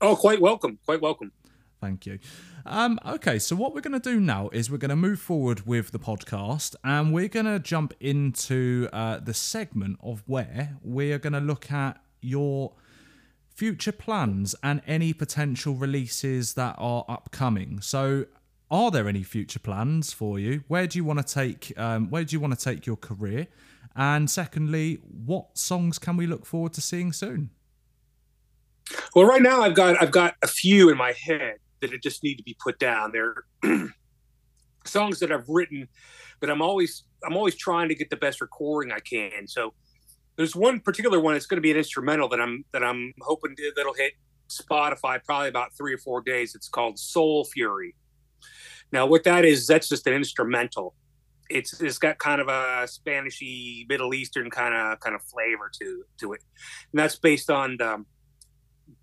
Oh, 0.00 0.16
quite 0.16 0.40
welcome. 0.40 0.78
Quite 0.84 1.00
welcome. 1.00 1.32
Thank 1.80 2.06
you. 2.06 2.18
Um, 2.66 2.98
okay, 3.06 3.38
so 3.38 3.56
what 3.56 3.74
we're 3.74 3.82
going 3.82 4.00
to 4.00 4.10
do 4.10 4.18
now 4.18 4.48
is 4.52 4.70
we're 4.70 4.78
going 4.78 4.88
to 4.88 4.96
move 4.96 5.20
forward 5.20 5.66
with 5.66 5.92
the 5.92 5.98
podcast 5.98 6.74
and 6.82 7.12
we're 7.12 7.28
going 7.28 7.44
to 7.46 7.58
jump 7.58 7.92
into 8.00 8.88
uh, 8.92 9.18
the 9.18 9.34
segment 9.34 9.98
of 10.02 10.22
where 10.26 10.76
we 10.82 11.12
are 11.12 11.18
going 11.18 11.34
to 11.34 11.40
look 11.40 11.70
at 11.70 12.02
your 12.22 12.72
future 13.54 13.92
plans 13.92 14.54
and 14.62 14.82
any 14.86 15.12
potential 15.12 15.74
releases 15.74 16.54
that 16.54 16.74
are 16.78 17.04
upcoming. 17.08 17.80
So, 17.80 18.26
are 18.70 18.90
there 18.90 19.08
any 19.08 19.22
future 19.22 19.60
plans 19.60 20.12
for 20.12 20.38
you? 20.38 20.64
Where 20.68 20.86
do 20.86 20.98
you 20.98 21.04
want 21.04 21.24
to 21.24 21.34
take? 21.34 21.72
Um, 21.78 22.10
where 22.10 22.24
do 22.24 22.34
you 22.34 22.40
want 22.40 22.58
to 22.58 22.62
take 22.62 22.86
your 22.86 22.96
career? 22.96 23.46
And 23.94 24.28
secondly, 24.28 24.98
what 25.24 25.56
songs 25.56 25.98
can 25.98 26.16
we 26.16 26.26
look 26.26 26.44
forward 26.44 26.72
to 26.74 26.80
seeing 26.80 27.12
soon? 27.12 27.50
Well, 29.14 29.26
right 29.26 29.42
now 29.42 29.62
I've 29.62 29.74
got 29.74 30.00
I've 30.02 30.10
got 30.10 30.34
a 30.42 30.46
few 30.46 30.90
in 30.90 30.98
my 30.98 31.12
head 31.12 31.56
that 31.80 32.02
just 32.02 32.22
need 32.24 32.36
to 32.36 32.42
be 32.42 32.56
put 32.62 32.78
down. 32.78 33.12
They're 33.12 33.44
songs 34.84 35.20
that 35.20 35.30
I've 35.30 35.48
written, 35.48 35.88
but 36.40 36.50
I'm 36.50 36.60
always 36.60 37.04
I'm 37.24 37.36
always 37.36 37.54
trying 37.54 37.88
to 37.88 37.94
get 37.94 38.10
the 38.10 38.16
best 38.16 38.40
recording 38.40 38.92
I 38.92 39.00
can. 39.00 39.46
So 39.46 39.74
there's 40.36 40.56
one 40.56 40.80
particular 40.80 41.20
one. 41.20 41.36
It's 41.36 41.46
going 41.46 41.58
to 41.58 41.62
be 41.62 41.70
an 41.70 41.76
instrumental 41.76 42.28
that 42.28 42.40
I'm 42.40 42.64
that 42.72 42.82
I'm 42.82 43.12
hoping 43.20 43.54
to, 43.56 43.72
that'll 43.76 43.94
hit 43.94 44.12
Spotify 44.48 45.22
probably 45.24 45.48
about 45.48 45.76
three 45.76 45.94
or 45.94 45.98
four 45.98 46.20
days. 46.20 46.54
It's 46.54 46.68
called 46.68 46.98
Soul 46.98 47.44
Fury. 47.44 47.94
Now, 48.92 49.06
what 49.06 49.24
that 49.24 49.44
is, 49.44 49.66
that's 49.66 49.88
just 49.88 50.06
an 50.06 50.14
instrumental. 50.14 50.94
It's 51.50 51.80
it's 51.80 51.98
got 51.98 52.18
kind 52.18 52.40
of 52.40 52.48
a 52.48 52.86
Spanishy, 52.86 53.88
Middle 53.88 54.14
Eastern 54.14 54.50
kind 54.50 54.74
of 54.74 55.00
kind 55.00 55.14
of 55.14 55.22
flavor 55.22 55.70
to 55.80 56.04
to 56.20 56.32
it, 56.32 56.40
and 56.92 56.98
that's 56.98 57.16
based 57.16 57.50
on 57.50 57.76
the 57.76 58.04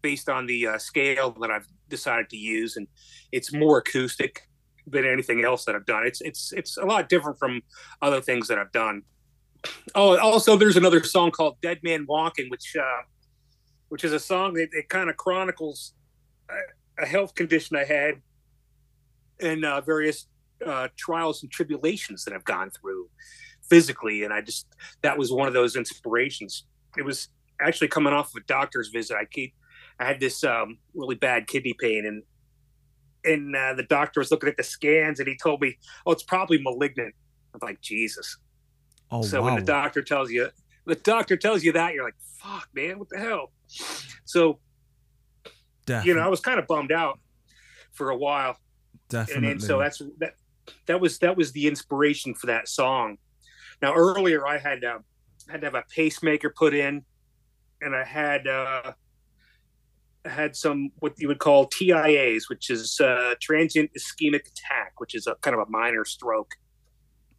based 0.01 0.29
on 0.29 0.47
the 0.47 0.67
uh, 0.67 0.77
scale 0.77 1.31
that 1.41 1.51
I've 1.51 1.67
decided 1.87 2.29
to 2.29 2.37
use, 2.37 2.77
and 2.77 2.87
it's 3.31 3.53
more 3.53 3.77
acoustic 3.77 4.41
than 4.87 5.05
anything 5.05 5.43
else 5.45 5.65
that 5.65 5.75
I've 5.75 5.85
done. 5.85 6.05
It's 6.05 6.21
it's 6.21 6.51
it's 6.53 6.77
a 6.77 6.85
lot 6.85 7.09
different 7.09 7.37
from 7.37 7.61
other 8.01 8.21
things 8.21 8.47
that 8.47 8.57
I've 8.57 8.71
done. 8.71 9.03
Oh, 9.95 10.17
also, 10.17 10.55
there's 10.55 10.77
another 10.77 11.03
song 11.03 11.31
called 11.31 11.57
"Dead 11.61 11.79
Man 11.83 12.05
Walking," 12.07 12.49
which 12.49 12.75
uh, 12.79 13.03
which 13.89 14.03
is 14.03 14.13
a 14.13 14.19
song 14.19 14.53
that 14.55 14.69
it 14.71 14.89
kind 14.89 15.09
of 15.09 15.17
chronicles 15.17 15.93
a, 16.49 17.03
a 17.03 17.05
health 17.05 17.35
condition 17.35 17.75
I 17.75 17.83
had 17.83 18.15
and 19.39 19.65
uh, 19.65 19.81
various 19.81 20.27
uh, 20.65 20.87
trials 20.97 21.41
and 21.43 21.51
tribulations 21.51 22.23
that 22.25 22.33
I've 22.33 22.45
gone 22.45 22.71
through 22.71 23.09
physically, 23.69 24.23
and 24.23 24.33
I 24.33 24.41
just 24.41 24.67
that 25.01 25.17
was 25.17 25.31
one 25.31 25.47
of 25.47 25.53
those 25.53 25.75
inspirations. 25.75 26.65
It 26.97 27.05
was 27.05 27.29
actually 27.59 27.87
coming 27.87 28.13
off 28.13 28.29
of 28.35 28.41
a 28.41 28.45
doctor's 28.45 28.89
visit. 28.89 29.15
I 29.15 29.25
keep 29.25 29.53
I 29.99 30.05
had 30.05 30.19
this 30.19 30.43
um, 30.43 30.77
really 30.93 31.15
bad 31.15 31.47
kidney 31.47 31.75
pain, 31.79 32.05
and 32.05 32.23
and 33.23 33.55
uh, 33.55 33.73
the 33.73 33.83
doctor 33.83 34.19
was 34.19 34.31
looking 34.31 34.49
at 34.49 34.57
the 34.57 34.63
scans, 34.63 35.19
and 35.19 35.27
he 35.27 35.37
told 35.37 35.61
me, 35.61 35.77
"Oh, 36.05 36.11
it's 36.11 36.23
probably 36.23 36.61
malignant." 36.61 37.13
I'm 37.53 37.59
like, 37.61 37.81
Jesus. 37.81 38.37
Oh, 39.11 39.21
so 39.21 39.41
wow. 39.41 39.47
when 39.47 39.55
the 39.55 39.65
doctor 39.65 40.01
tells 40.01 40.31
you, 40.31 40.49
the 40.85 40.95
doctor 40.95 41.35
tells 41.35 41.63
you 41.63 41.73
that, 41.73 41.93
you're 41.93 42.03
like, 42.03 42.15
"Fuck, 42.37 42.69
man, 42.73 42.99
what 42.99 43.09
the 43.09 43.19
hell?" 43.19 43.51
So 44.25 44.59
you 46.03 46.15
know, 46.15 46.21
I 46.21 46.27
was 46.27 46.39
kind 46.39 46.59
of 46.59 46.67
bummed 46.67 46.91
out 46.91 47.19
for 47.91 48.09
a 48.09 48.17
while, 48.17 48.57
definitely. 49.09 49.43
and, 49.43 49.51
and 49.53 49.63
so 49.63 49.79
that's 49.79 50.01
that. 50.19 50.35
That 50.85 51.01
was 51.01 51.17
that 51.19 51.35
was 51.35 51.51
the 51.51 51.67
inspiration 51.67 52.33
for 52.33 52.47
that 52.47 52.67
song. 52.67 53.17
Now 53.81 53.93
earlier, 53.93 54.47
I 54.47 54.57
had 54.57 54.83
uh, 54.83 54.99
had 55.49 55.61
to 55.61 55.67
have 55.67 55.75
a 55.75 55.83
pacemaker 55.89 56.53
put 56.55 56.73
in, 56.73 57.03
and 57.81 57.95
I 57.95 58.03
had 58.03 58.47
uh, 58.47 58.93
I 60.25 60.29
had 60.29 60.55
some 60.55 60.91
what 60.99 61.13
you 61.17 61.27
would 61.27 61.39
call 61.39 61.67
TIAs, 61.67 62.43
which 62.47 62.69
is 62.69 62.99
uh, 62.99 63.35
transient 63.41 63.91
ischemic 63.97 64.47
attack, 64.47 64.93
which 64.99 65.15
is 65.15 65.27
a 65.27 65.35
kind 65.41 65.55
of 65.55 65.67
a 65.67 65.69
minor 65.69 66.05
stroke. 66.05 66.55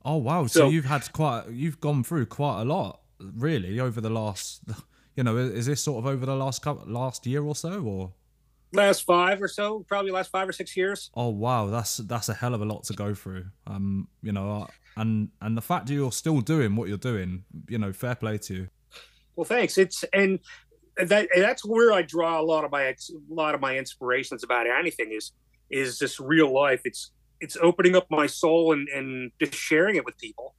Oh 0.04 0.16
wow! 0.16 0.46
So, 0.46 0.60
So- 0.60 0.68
you've 0.68 0.84
had 0.86 1.10
quite, 1.12 1.48
you've 1.50 1.80
gone 1.80 2.02
through 2.04 2.26
quite 2.26 2.62
a 2.62 2.64
lot, 2.64 3.00
really, 3.20 3.78
over 3.80 4.00
the 4.00 4.10
last, 4.10 4.62
you 5.16 5.22
know, 5.24 5.36
is 5.36 5.66
this 5.66 5.82
sort 5.82 5.98
of 6.04 6.06
over 6.06 6.26
the 6.26 6.34
last 6.36 6.62
couple, 6.62 6.90
last 6.92 7.26
year 7.26 7.42
or 7.42 7.54
so, 7.54 7.82
or? 7.82 8.12
Last 8.74 9.02
five 9.04 9.42
or 9.42 9.48
so, 9.48 9.84
probably 9.86 10.12
last 10.12 10.30
five 10.30 10.48
or 10.48 10.52
six 10.52 10.74
years. 10.76 11.10
Oh 11.14 11.28
wow, 11.28 11.66
that's 11.66 11.98
that's 11.98 12.30
a 12.30 12.34
hell 12.34 12.54
of 12.54 12.62
a 12.62 12.64
lot 12.64 12.84
to 12.84 12.94
go 12.94 13.12
through. 13.14 13.44
Um, 13.66 14.08
you 14.22 14.32
know, 14.32 14.62
uh, 14.62 14.66
and 14.96 15.28
and 15.42 15.56
the 15.56 15.60
fact 15.60 15.86
that 15.88 15.92
you're 15.92 16.10
still 16.10 16.40
doing 16.40 16.74
what 16.74 16.88
you're 16.88 16.96
doing, 16.96 17.44
you 17.68 17.76
know, 17.76 17.92
fair 17.92 18.14
play 18.14 18.38
to 18.38 18.54
you. 18.54 18.68
Well, 19.36 19.44
thanks. 19.44 19.76
It's 19.76 20.04
and 20.14 20.38
that 20.96 21.28
and 21.34 21.42
that's 21.44 21.66
where 21.66 21.92
I 21.92 22.00
draw 22.00 22.40
a 22.40 22.42
lot 22.42 22.64
of 22.64 22.70
my 22.70 22.84
ex- 22.86 23.10
a 23.10 23.34
lot 23.34 23.54
of 23.54 23.60
my 23.60 23.76
inspirations 23.76 24.42
about 24.42 24.66
anything 24.66 25.12
is 25.12 25.32
is 25.70 25.98
this 25.98 26.18
real 26.18 26.50
life. 26.52 26.80
It's 26.86 27.10
it's 27.42 27.56
opening 27.60 27.96
up 27.96 28.06
my 28.10 28.26
soul 28.26 28.72
and 28.72 28.88
and 28.88 29.32
just 29.40 29.54
sharing 29.54 29.96
it 29.96 30.04
with 30.04 30.16
people. 30.16 30.54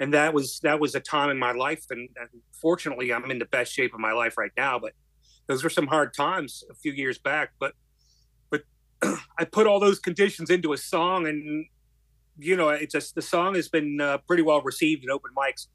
And 0.00 0.14
that 0.14 0.32
was 0.32 0.60
that 0.60 0.80
was 0.80 0.94
a 0.94 1.00
time 1.00 1.28
in 1.28 1.38
my 1.38 1.52
life, 1.52 1.84
and, 1.90 2.08
and 2.18 2.28
fortunately, 2.60 3.12
I'm 3.12 3.30
in 3.30 3.38
the 3.38 3.44
best 3.44 3.72
shape 3.72 3.92
of 3.92 4.00
my 4.00 4.12
life 4.12 4.38
right 4.38 4.52
now. 4.56 4.78
But 4.78 4.92
those 5.48 5.62
were 5.62 5.70
some 5.70 5.86
hard 5.86 6.14
times 6.14 6.64
a 6.70 6.74
few 6.74 6.92
years 6.92 7.18
back. 7.18 7.50
But 7.60 7.74
but 8.50 8.62
I 9.38 9.44
put 9.44 9.66
all 9.66 9.80
those 9.80 9.98
conditions 9.98 10.48
into 10.48 10.72
a 10.72 10.78
song, 10.78 11.26
and 11.26 11.66
you 12.38 12.56
know, 12.56 12.70
it's 12.70 12.92
just 12.92 13.14
the 13.14 13.22
song 13.22 13.54
has 13.54 13.68
been 13.68 14.00
uh, 14.00 14.18
pretty 14.26 14.42
well 14.42 14.62
received 14.62 15.04
at 15.04 15.10
open 15.10 15.30
mics. 15.36 15.66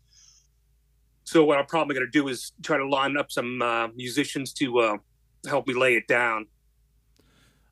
So 1.23 1.43
what 1.43 1.57
I'm 1.59 1.65
probably 1.65 1.93
going 1.93 2.07
to 2.07 2.19
do 2.19 2.29
is 2.29 2.53
try 2.63 2.77
to 2.77 2.87
line 2.87 3.17
up 3.17 3.31
some 3.31 3.61
uh, 3.61 3.89
musicians 3.89 4.53
to 4.53 4.79
uh, 4.79 4.97
help 5.45 5.67
me 5.67 5.73
lay 5.73 5.95
it 5.95 6.07
down. 6.07 6.47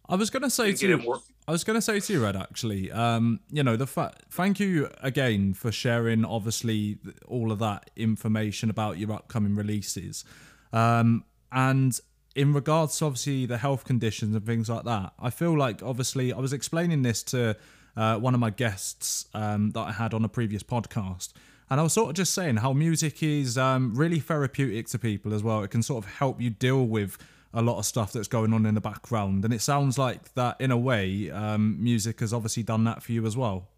I 0.07 0.15
was 0.15 0.29
gonna 0.29 0.49
say 0.49 0.71
to 0.73 0.87
you, 0.87 0.97
it. 0.99 1.21
I 1.47 1.51
was 1.51 1.63
going 1.63 1.75
to 1.75 1.81
say 1.81 1.99
to 1.99 2.13
you, 2.13 2.23
Red, 2.23 2.35
actually, 2.35 2.91
um, 2.91 3.39
you 3.51 3.61
know, 3.61 3.75
the 3.75 3.85
fact, 3.85 4.23
thank 4.31 4.59
you 4.59 4.89
again 5.01 5.53
for 5.53 5.71
sharing, 5.71 6.25
obviously, 6.25 6.97
all 7.27 7.51
of 7.51 7.59
that 7.59 7.91
information 7.95 8.71
about 8.71 8.97
your 8.97 9.11
upcoming 9.11 9.53
releases. 9.53 10.25
Um, 10.73 11.23
and 11.51 11.99
in 12.35 12.51
regards 12.51 12.97
to 12.97 13.05
obviously 13.05 13.45
the 13.45 13.59
health 13.59 13.85
conditions 13.85 14.35
and 14.35 14.43
things 14.43 14.69
like 14.69 14.85
that, 14.85 15.13
I 15.19 15.29
feel 15.29 15.55
like 15.55 15.83
obviously 15.83 16.33
I 16.33 16.39
was 16.39 16.51
explaining 16.51 17.03
this 17.03 17.21
to 17.23 17.55
uh, 17.95 18.17
one 18.17 18.33
of 18.33 18.39
my 18.39 18.49
guests 18.49 19.27
um, 19.35 19.69
that 19.71 19.81
I 19.81 19.91
had 19.91 20.15
on 20.15 20.25
a 20.25 20.29
previous 20.29 20.63
podcast. 20.63 21.33
And 21.69 21.79
I 21.79 21.83
was 21.83 21.93
sort 21.93 22.09
of 22.09 22.15
just 22.15 22.33
saying 22.33 22.57
how 22.57 22.73
music 22.73 23.21
is 23.21 23.57
um, 23.57 23.93
really 23.95 24.19
therapeutic 24.19 24.87
to 24.89 24.99
people 24.99 25.33
as 25.33 25.43
well. 25.43 25.63
It 25.63 25.69
can 25.69 25.83
sort 25.83 26.03
of 26.03 26.11
help 26.11 26.41
you 26.41 26.49
deal 26.49 26.85
with 26.85 27.17
a 27.55 27.61
lot 27.61 27.79
of 27.79 27.85
stuff 27.85 28.11
that's 28.11 28.27
going 28.27 28.53
on 28.53 28.65
in 28.65 28.75
the 28.75 28.81
background. 28.81 29.45
And 29.45 29.53
it 29.53 29.61
sounds 29.61 29.97
like 29.97 30.33
that, 30.35 30.59
in 30.59 30.71
a 30.71 30.77
way, 30.77 31.31
um, 31.31 31.81
music 31.81 32.19
has 32.19 32.33
obviously 32.33 32.63
done 32.63 32.83
that 32.83 33.01
for 33.01 33.13
you 33.13 33.25
as 33.25 33.35
well. 33.35 33.69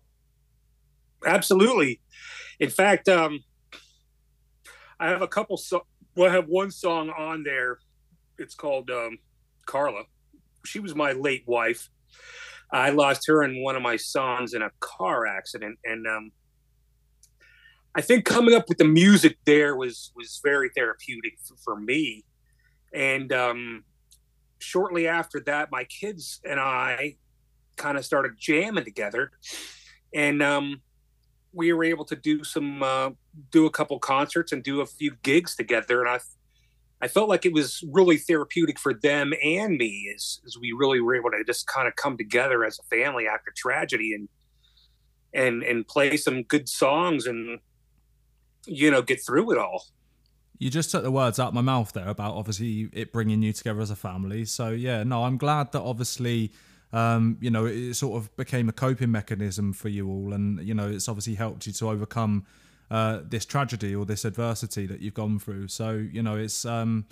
Absolutely. 1.26 2.02
In 2.60 2.70
fact, 2.70 3.08
um, 3.08 3.40
I 5.00 5.10
have 5.10 5.22
a 5.22 5.28
couple. 5.28 5.58
So- 5.58 5.86
well, 6.16 6.30
I 6.30 6.34
have 6.34 6.48
one 6.48 6.72
song 6.72 7.12
on 7.12 7.44
there. 7.44 7.78
It's 8.40 8.56
called 8.56 8.90
um, 8.90 9.20
Carla. 9.68 10.04
She 10.66 10.80
was 10.80 10.96
my 10.96 11.12
late 11.12 11.44
wife. 11.46 11.90
I 12.72 12.90
lost 12.90 13.28
her 13.28 13.44
and 13.44 13.64
one 13.64 13.76
of 13.76 13.82
my 13.82 13.96
sons 13.96 14.54
in 14.54 14.62
a 14.62 14.72
car 14.80 15.26
accident, 15.26 15.78
and 15.86 16.06
um, 16.06 16.32
I 17.96 18.02
think 18.02 18.26
coming 18.26 18.54
up 18.56 18.68
with 18.68 18.78
the 18.78 18.86
music 18.86 19.38
there 19.46 19.76
was 19.76 20.12
was 20.16 20.42
very 20.44 20.70
therapeutic 20.76 21.38
for, 21.44 21.56
for 21.64 21.80
me. 21.80 22.26
And 22.94 23.32
um, 23.34 23.84
shortly 24.60 25.08
after 25.08 25.40
that, 25.42 25.72
my 25.72 25.84
kids 25.86 26.40
and 26.44 26.60
I 26.60 27.18
kind 27.76 27.98
of 27.98 28.06
started 28.06 28.34
jamming 28.38 28.86
together, 28.86 29.32
and 30.14 30.42
um, 30.42 30.82
we 31.54 31.74
were 31.74 31.84
able 31.84 32.06
to 32.06 32.16
do 32.16 32.44
some 32.44 32.82
uh, 32.82 33.12
do 33.52 33.66
a 33.66 33.72
couple 33.72 34.00
concerts 34.00 34.52
and 34.52 34.64
do 34.64 34.82
a 34.82 34.86
few 34.86 35.16
gigs 35.24 35.56
together. 35.56 36.02
And 36.02 36.10
I 36.10 36.20
I 37.00 37.08
felt 37.08 37.30
like 37.30 37.46
it 37.46 37.54
was 37.54 37.84
really 37.92 38.18
therapeutic 38.18 38.80
for 38.80 38.94
them 38.94 39.34
and 39.44 39.78
me 39.78 40.12
as, 40.16 40.40
as 40.46 40.58
we 40.58 40.72
really 40.72 41.00
were 41.00 41.16
able 41.16 41.30
to 41.30 41.44
just 41.46 41.68
kind 41.68 41.88
of 41.88 41.96
come 41.96 42.18
together 42.18 42.66
as 42.66 42.80
a 42.80 42.84
family 42.84 43.28
after 43.28 43.54
tragedy 43.56 44.14
and 44.14 44.30
and 45.34 45.64
and 45.64 45.88
play 45.88 46.18
some 46.18 46.44
good 46.44 46.68
songs 46.68 47.28
and 47.28 47.60
you 48.66 48.90
know 48.90 49.02
get 49.02 49.24
through 49.24 49.52
it 49.52 49.58
all. 49.58 49.86
You 50.60 50.70
just 50.70 50.90
took 50.90 51.04
the 51.04 51.12
words 51.12 51.40
out 51.40 51.50
of 51.50 51.54
my 51.54 51.62
mouth 51.62 51.94
there 51.94 52.08
about 52.08 52.34
obviously 52.34 52.90
it 52.92 53.12
bringing 53.12 53.42
you 53.42 53.54
together 53.54 53.82
as 53.82 53.92
a 53.92 53.96
family. 53.96 54.46
So 54.46 54.70
yeah, 54.70 55.04
no, 55.04 55.24
I'm 55.24 55.38
glad 55.38 55.72
that 55.74 55.82
obviously 55.82 56.52
um, 56.94 57.38
you 57.42 57.52
know 57.52 57.66
it 57.66 57.94
sort 57.94 58.22
of 58.22 58.36
became 58.38 58.70
a 58.70 58.72
coping 58.72 59.12
mechanism 59.12 59.74
for 59.74 59.90
you 59.90 60.08
all, 60.10 60.34
and 60.34 60.66
you 60.66 60.74
know 60.74 60.90
it's 60.90 61.08
obviously 61.08 61.36
helped 61.36 61.68
you 61.68 61.74
to 61.74 61.90
overcome 61.90 62.46
uh, 62.90 63.20
this 63.24 63.46
tragedy 63.46 63.96
or 63.96 64.06
this 64.06 64.26
adversity 64.26 64.86
that 64.88 65.02
you've 65.02 65.14
gone 65.14 65.38
through. 65.38 65.68
So 65.68 65.92
you 65.92 66.24
know 66.24 66.38
it's 66.38 66.66
um, 66.66 67.06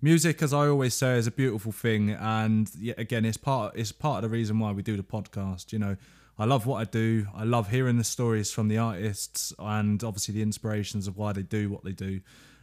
music, 0.00 0.42
as 0.42 0.52
I 0.52 0.68
always 0.68 0.94
say, 0.94 1.16
is 1.16 1.26
a 1.26 1.32
beautiful 1.32 1.72
thing, 1.72 2.10
and 2.10 2.70
again, 2.96 3.24
it's 3.24 3.36
part 3.36 3.74
it's 3.76 3.90
part 3.90 4.22
of 4.22 4.30
the 4.30 4.36
reason 4.36 4.58
why 4.60 4.72
we 4.72 4.82
do 4.82 4.96
the 4.96 5.02
podcast. 5.02 5.72
You 5.72 5.78
know. 5.78 5.96
I 6.38 6.46
love 6.46 6.66
what 6.66 6.80
I 6.80 6.84
do. 6.84 7.26
I 7.34 7.44
love 7.44 7.68
hearing 7.68 7.98
the 7.98 8.04
stories 8.04 8.50
from 8.50 8.68
the 8.68 8.78
artists 8.78 9.52
and 9.58 10.02
obviously 10.02 10.32
the 10.32 10.40
inspirations 10.40 11.06
of 11.06 11.18
why 11.18 11.34
they 11.34 11.42
do 11.42 11.68
what 11.68 11.84
they 11.84 11.92
do 11.92 12.20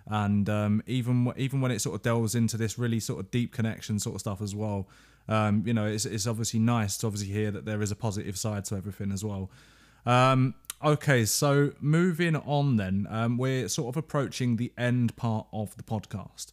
and 0.10 0.50
um, 0.50 0.84
even 0.88 1.32
even 1.38 1.62
when 1.62 1.72
it 1.72 1.80
sort 1.80 1.96
of 1.96 2.02
delves 2.02 2.36
into 2.36 2.58
this 2.58 2.78
really 2.80 3.00
sort 3.00 3.20
of 3.20 3.32
deep 3.32 3.54
connection 3.54 4.00
sort 4.00 4.16
of 4.16 4.22
stuff 4.22 4.42
as 4.42 4.56
well, 4.56 4.88
um, 5.28 5.64
you 5.66 5.74
know, 5.74 5.86
it's 5.86 6.06
it's 6.06 6.26
obviously 6.26 6.60
nice 6.60 6.98
to 6.98 7.08
obviously 7.08 7.32
hear 7.32 7.52
that 7.52 7.66
there 7.66 7.82
is 7.82 7.92
a 7.92 7.96
positive 7.96 8.38
side 8.38 8.66
to 8.66 8.76
everything 8.76 9.12
as 9.12 9.24
well. 9.24 9.52
Um, 10.06 10.56
okay, 10.84 11.26
so 11.26 11.74
moving 11.80 12.36
on 12.36 12.78
then, 12.78 13.08
um, 13.10 13.38
we're 13.38 13.68
sort 13.68 13.96
of 13.96 13.98
approaching 13.98 14.56
the 14.56 14.74
end 14.78 15.16
part 15.16 15.46
of 15.54 15.78
the 15.78 15.84
podcast. 15.84 16.48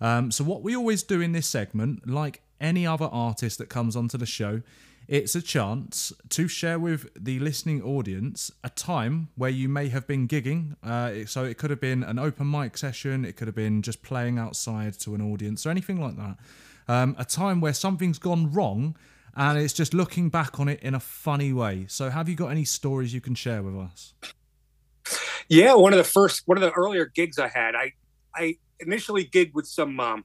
Um, 0.00 0.30
so 0.30 0.42
what 0.42 0.62
we 0.62 0.74
always 0.74 1.02
do 1.02 1.20
in 1.20 1.32
this 1.32 1.46
segment, 1.46 2.08
like 2.08 2.40
any 2.60 2.86
other 2.86 3.08
artist 3.12 3.58
that 3.58 3.68
comes 3.68 3.94
onto 3.94 4.16
the 4.16 4.26
show, 4.26 4.62
it's 5.06 5.34
a 5.34 5.42
chance 5.42 6.12
to 6.30 6.48
share 6.48 6.78
with 6.78 7.08
the 7.14 7.38
listening 7.38 7.82
audience 7.82 8.50
a 8.62 8.70
time 8.70 9.28
where 9.36 9.50
you 9.50 9.68
may 9.68 9.88
have 9.88 10.06
been 10.06 10.26
gigging. 10.26 10.76
Uh, 10.82 11.26
so 11.26 11.44
it 11.44 11.58
could 11.58 11.70
have 11.70 11.80
been 11.80 12.02
an 12.02 12.18
open 12.18 12.50
mic 12.50 12.76
session, 12.76 13.24
it 13.24 13.36
could 13.36 13.48
have 13.48 13.54
been 13.54 13.82
just 13.82 14.02
playing 14.02 14.38
outside 14.38 14.98
to 15.00 15.14
an 15.14 15.20
audience 15.20 15.66
or 15.66 15.70
anything 15.70 16.00
like 16.00 16.16
that. 16.16 16.36
Um, 16.86 17.16
a 17.18 17.24
time 17.24 17.60
where 17.60 17.72
something's 17.72 18.18
gone 18.18 18.52
wrong 18.52 18.96
and 19.36 19.58
it's 19.58 19.72
just 19.72 19.94
looking 19.94 20.28
back 20.28 20.60
on 20.60 20.68
it 20.68 20.80
in 20.80 20.94
a 20.94 21.00
funny 21.00 21.52
way. 21.52 21.86
So 21.88 22.10
have 22.10 22.28
you 22.28 22.36
got 22.36 22.48
any 22.48 22.64
stories 22.64 23.12
you 23.12 23.20
can 23.20 23.34
share 23.34 23.62
with 23.62 23.76
us? 23.76 24.14
Yeah, 25.48 25.74
one 25.74 25.92
of 25.92 25.98
the 25.98 26.04
first, 26.04 26.42
one 26.46 26.56
of 26.56 26.62
the 26.62 26.72
earlier 26.72 27.06
gigs 27.06 27.38
I 27.38 27.48
had, 27.48 27.74
I 27.74 27.92
I 28.34 28.56
initially 28.80 29.24
gigged 29.24 29.54
with 29.54 29.66
some 29.66 30.00
um, 30.00 30.24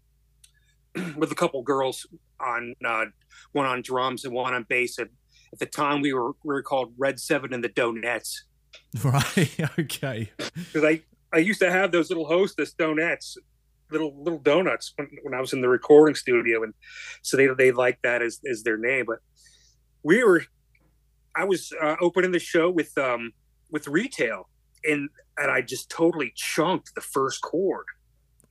with 1.17 1.31
a 1.31 1.35
couple 1.35 1.61
girls 1.61 2.07
on 2.39 2.73
uh, 2.85 3.05
one 3.51 3.65
on 3.65 3.81
drums 3.81 4.25
and 4.25 4.33
one 4.33 4.53
on 4.53 4.65
bass. 4.67 4.97
And 4.97 5.09
at 5.51 5.59
the 5.59 5.65
time, 5.65 6.01
we 6.01 6.13
were 6.13 6.31
we 6.43 6.53
were 6.53 6.63
called 6.63 6.93
Red 6.97 7.19
Seven 7.19 7.53
and 7.53 7.63
the 7.63 7.69
Donuts 7.69 8.43
Right, 9.03 9.55
okay. 9.77 10.31
because 10.55 10.83
I 10.83 11.01
I 11.31 11.37
used 11.37 11.59
to 11.61 11.71
have 11.71 11.91
those 11.91 12.09
little 12.09 12.25
hostess 12.25 12.73
donuts, 12.73 13.37
little 13.91 14.15
little 14.21 14.39
donuts 14.39 14.93
when, 14.95 15.09
when 15.23 15.33
I 15.33 15.41
was 15.41 15.53
in 15.53 15.61
the 15.61 15.69
recording 15.69 16.15
studio, 16.15 16.63
and 16.63 16.73
so 17.21 17.37
they 17.37 17.47
they 17.57 17.71
like 17.71 17.99
that 18.03 18.21
as 18.21 18.39
as 18.49 18.63
their 18.63 18.77
name. 18.77 19.05
But 19.05 19.19
we 20.03 20.23
were, 20.23 20.43
I 21.35 21.43
was 21.43 21.71
uh, 21.81 21.97
opening 22.01 22.31
the 22.31 22.39
show 22.39 22.69
with 22.69 22.97
um 22.97 23.31
with 23.69 23.87
retail, 23.87 24.49
and 24.83 25.09
and 25.37 25.51
I 25.51 25.61
just 25.61 25.89
totally 25.89 26.33
chunked 26.35 26.95
the 26.95 27.01
first 27.01 27.41
chord. 27.41 27.85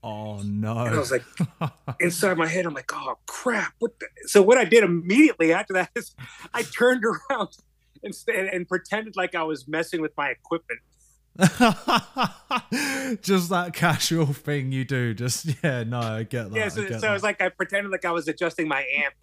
Oh 0.02 0.40
no. 0.42 0.78
And 0.78 0.94
I 0.94 0.98
was 0.98 1.10
like, 1.10 1.24
inside 2.00 2.38
my 2.38 2.46
head, 2.46 2.66
I'm 2.66 2.74
like, 2.74 2.92
oh 2.92 3.18
crap! 3.26 3.74
What? 3.78 3.98
The? 3.98 4.06
So 4.26 4.42
what 4.42 4.56
I 4.58 4.64
did 4.64 4.84
immediately 4.84 5.52
after 5.52 5.72
that 5.74 5.90
is 5.96 6.14
I 6.54 6.62
turned 6.62 7.04
around 7.04 7.48
and 8.02 8.14
st- 8.14 8.52
and 8.52 8.68
pretended 8.68 9.16
like 9.16 9.34
I 9.34 9.42
was 9.42 9.66
messing 9.66 10.00
with 10.00 10.12
my 10.16 10.30
equipment. 10.30 10.80
just 13.22 13.48
that 13.50 13.70
casual 13.72 14.26
thing 14.26 14.72
you 14.72 14.84
do. 14.84 15.14
Just 15.14 15.46
yeah, 15.62 15.84
no, 15.84 16.00
I 16.00 16.22
get 16.24 16.50
that. 16.50 16.56
yeah, 16.56 16.64
I 16.66 16.68
so, 16.68 16.88
get 16.88 17.00
so 17.00 17.10
it 17.10 17.12
was 17.12 17.22
like 17.22 17.40
I 17.40 17.48
pretended 17.48 17.90
like 17.90 18.04
I 18.04 18.12
was 18.12 18.28
adjusting 18.28 18.68
my 18.68 18.84
amp, 19.04 19.14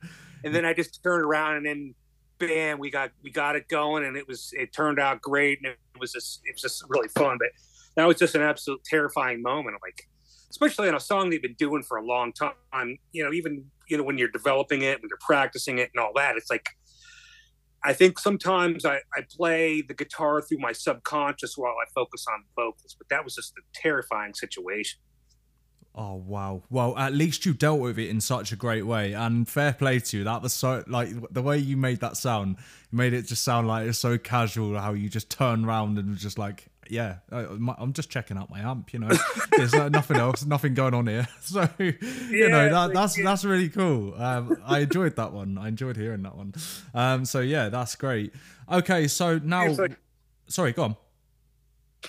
and 0.43 0.53
then 0.53 0.65
I 0.65 0.73
just 0.73 1.01
turned 1.03 1.23
around 1.23 1.57
and 1.57 1.65
then 1.65 1.95
bam, 2.37 2.79
we 2.79 2.89
got 2.89 3.11
we 3.23 3.31
got 3.31 3.55
it 3.55 3.67
going, 3.67 4.05
and 4.05 4.17
it 4.17 4.27
was 4.27 4.51
it 4.53 4.73
turned 4.73 4.99
out 4.99 5.21
great, 5.21 5.59
and 5.59 5.67
it 5.67 5.99
was 5.99 6.11
just 6.11 6.41
it 6.45 6.53
was 6.53 6.61
just 6.61 6.83
really 6.89 7.09
fun. 7.09 7.37
But 7.37 7.49
that 7.95 8.05
was 8.05 8.17
just 8.17 8.35
an 8.35 8.41
absolute 8.41 8.83
terrifying 8.83 9.41
moment. 9.41 9.77
Like 9.81 10.07
especially 10.55 10.87
on 10.87 10.95
a 10.95 10.99
song 10.99 11.29
they've 11.29 11.41
been 11.41 11.55
doing 11.55 11.83
for 11.83 11.97
a 11.97 12.05
long 12.05 12.31
time. 12.31 12.97
You 13.11 13.25
know, 13.25 13.33
even 13.33 13.65
you 13.89 13.97
know 13.97 14.03
when 14.03 14.17
you're 14.17 14.29
developing 14.29 14.81
it, 14.81 15.01
when 15.01 15.09
you're 15.09 15.19
practicing 15.19 15.79
it, 15.79 15.91
and 15.93 16.03
all 16.03 16.13
that. 16.15 16.37
It's 16.37 16.49
like 16.49 16.69
I 17.83 17.93
think 17.93 18.17
sometimes 18.17 18.85
I, 18.85 18.95
I 19.15 19.21
play 19.29 19.81
the 19.81 19.93
guitar 19.93 20.41
through 20.41 20.59
my 20.59 20.71
subconscious 20.71 21.57
while 21.57 21.73
I 21.73 21.85
focus 21.93 22.25
on 22.31 22.43
vocals, 22.55 22.95
but 22.97 23.09
that 23.09 23.23
was 23.23 23.35
just 23.35 23.53
a 23.57 23.61
terrifying 23.73 24.33
situation. 24.33 24.99
Oh 25.97 26.15
wow! 26.15 26.63
Well, 26.69 26.97
at 26.97 27.13
least 27.13 27.45
you 27.45 27.53
dealt 27.53 27.79
with 27.79 27.97
it 27.97 28.09
in 28.09 28.19
such 28.19 28.51
a 28.51 28.57
great 28.57 28.83
way, 28.83 29.13
and 29.13 29.47
fair 29.47 29.71
play 29.71 29.99
to 29.99 30.17
you. 30.17 30.23
That 30.25 30.41
was 30.41 30.51
so 30.51 30.83
like 30.87 31.09
the 31.31 31.41
way 31.41 31.57
you 31.57 31.77
made 31.77 32.01
that 32.01 32.17
sound. 32.17 32.57
You 32.91 32.97
made 32.97 33.13
it 33.13 33.27
just 33.27 33.43
sound 33.43 33.67
like 33.67 33.87
it's 33.87 33.99
so 33.99 34.17
casual. 34.17 34.77
How 34.77 34.91
you 34.93 35.07
just 35.07 35.29
turn 35.29 35.63
around 35.63 35.97
and 35.97 36.17
just 36.17 36.37
like, 36.37 36.67
yeah, 36.89 37.17
I'm 37.31 37.93
just 37.93 38.09
checking 38.09 38.37
out 38.37 38.49
my 38.49 38.59
amp. 38.59 38.93
You 38.93 38.99
know, 38.99 39.09
there's 39.57 39.73
nothing 39.73 40.17
else, 40.17 40.45
nothing 40.45 40.73
going 40.73 40.93
on 40.93 41.07
here. 41.07 41.27
So 41.41 41.67
you 41.79 41.93
Yeah, 42.31 42.47
know 42.47 42.69
that 42.69 42.93
that's 42.93 43.15
that's 43.21 43.45
really 43.45 43.69
cool. 43.69 44.13
Um, 44.15 44.61
I 44.65 44.79
enjoyed 44.79 45.15
that 45.17 45.31
one. 45.31 45.57
I 45.57 45.67
enjoyed 45.67 45.95
hearing 45.97 46.23
that 46.23 46.35
one. 46.35 46.53
Um, 46.93 47.25
so 47.25 47.39
yeah, 47.39 47.69
that's 47.69 47.95
great. 47.95 48.33
Okay, 48.71 49.07
so 49.07 49.37
now, 49.37 49.67
sorry, 50.47 50.71
go 50.73 50.83
on. 50.83 50.95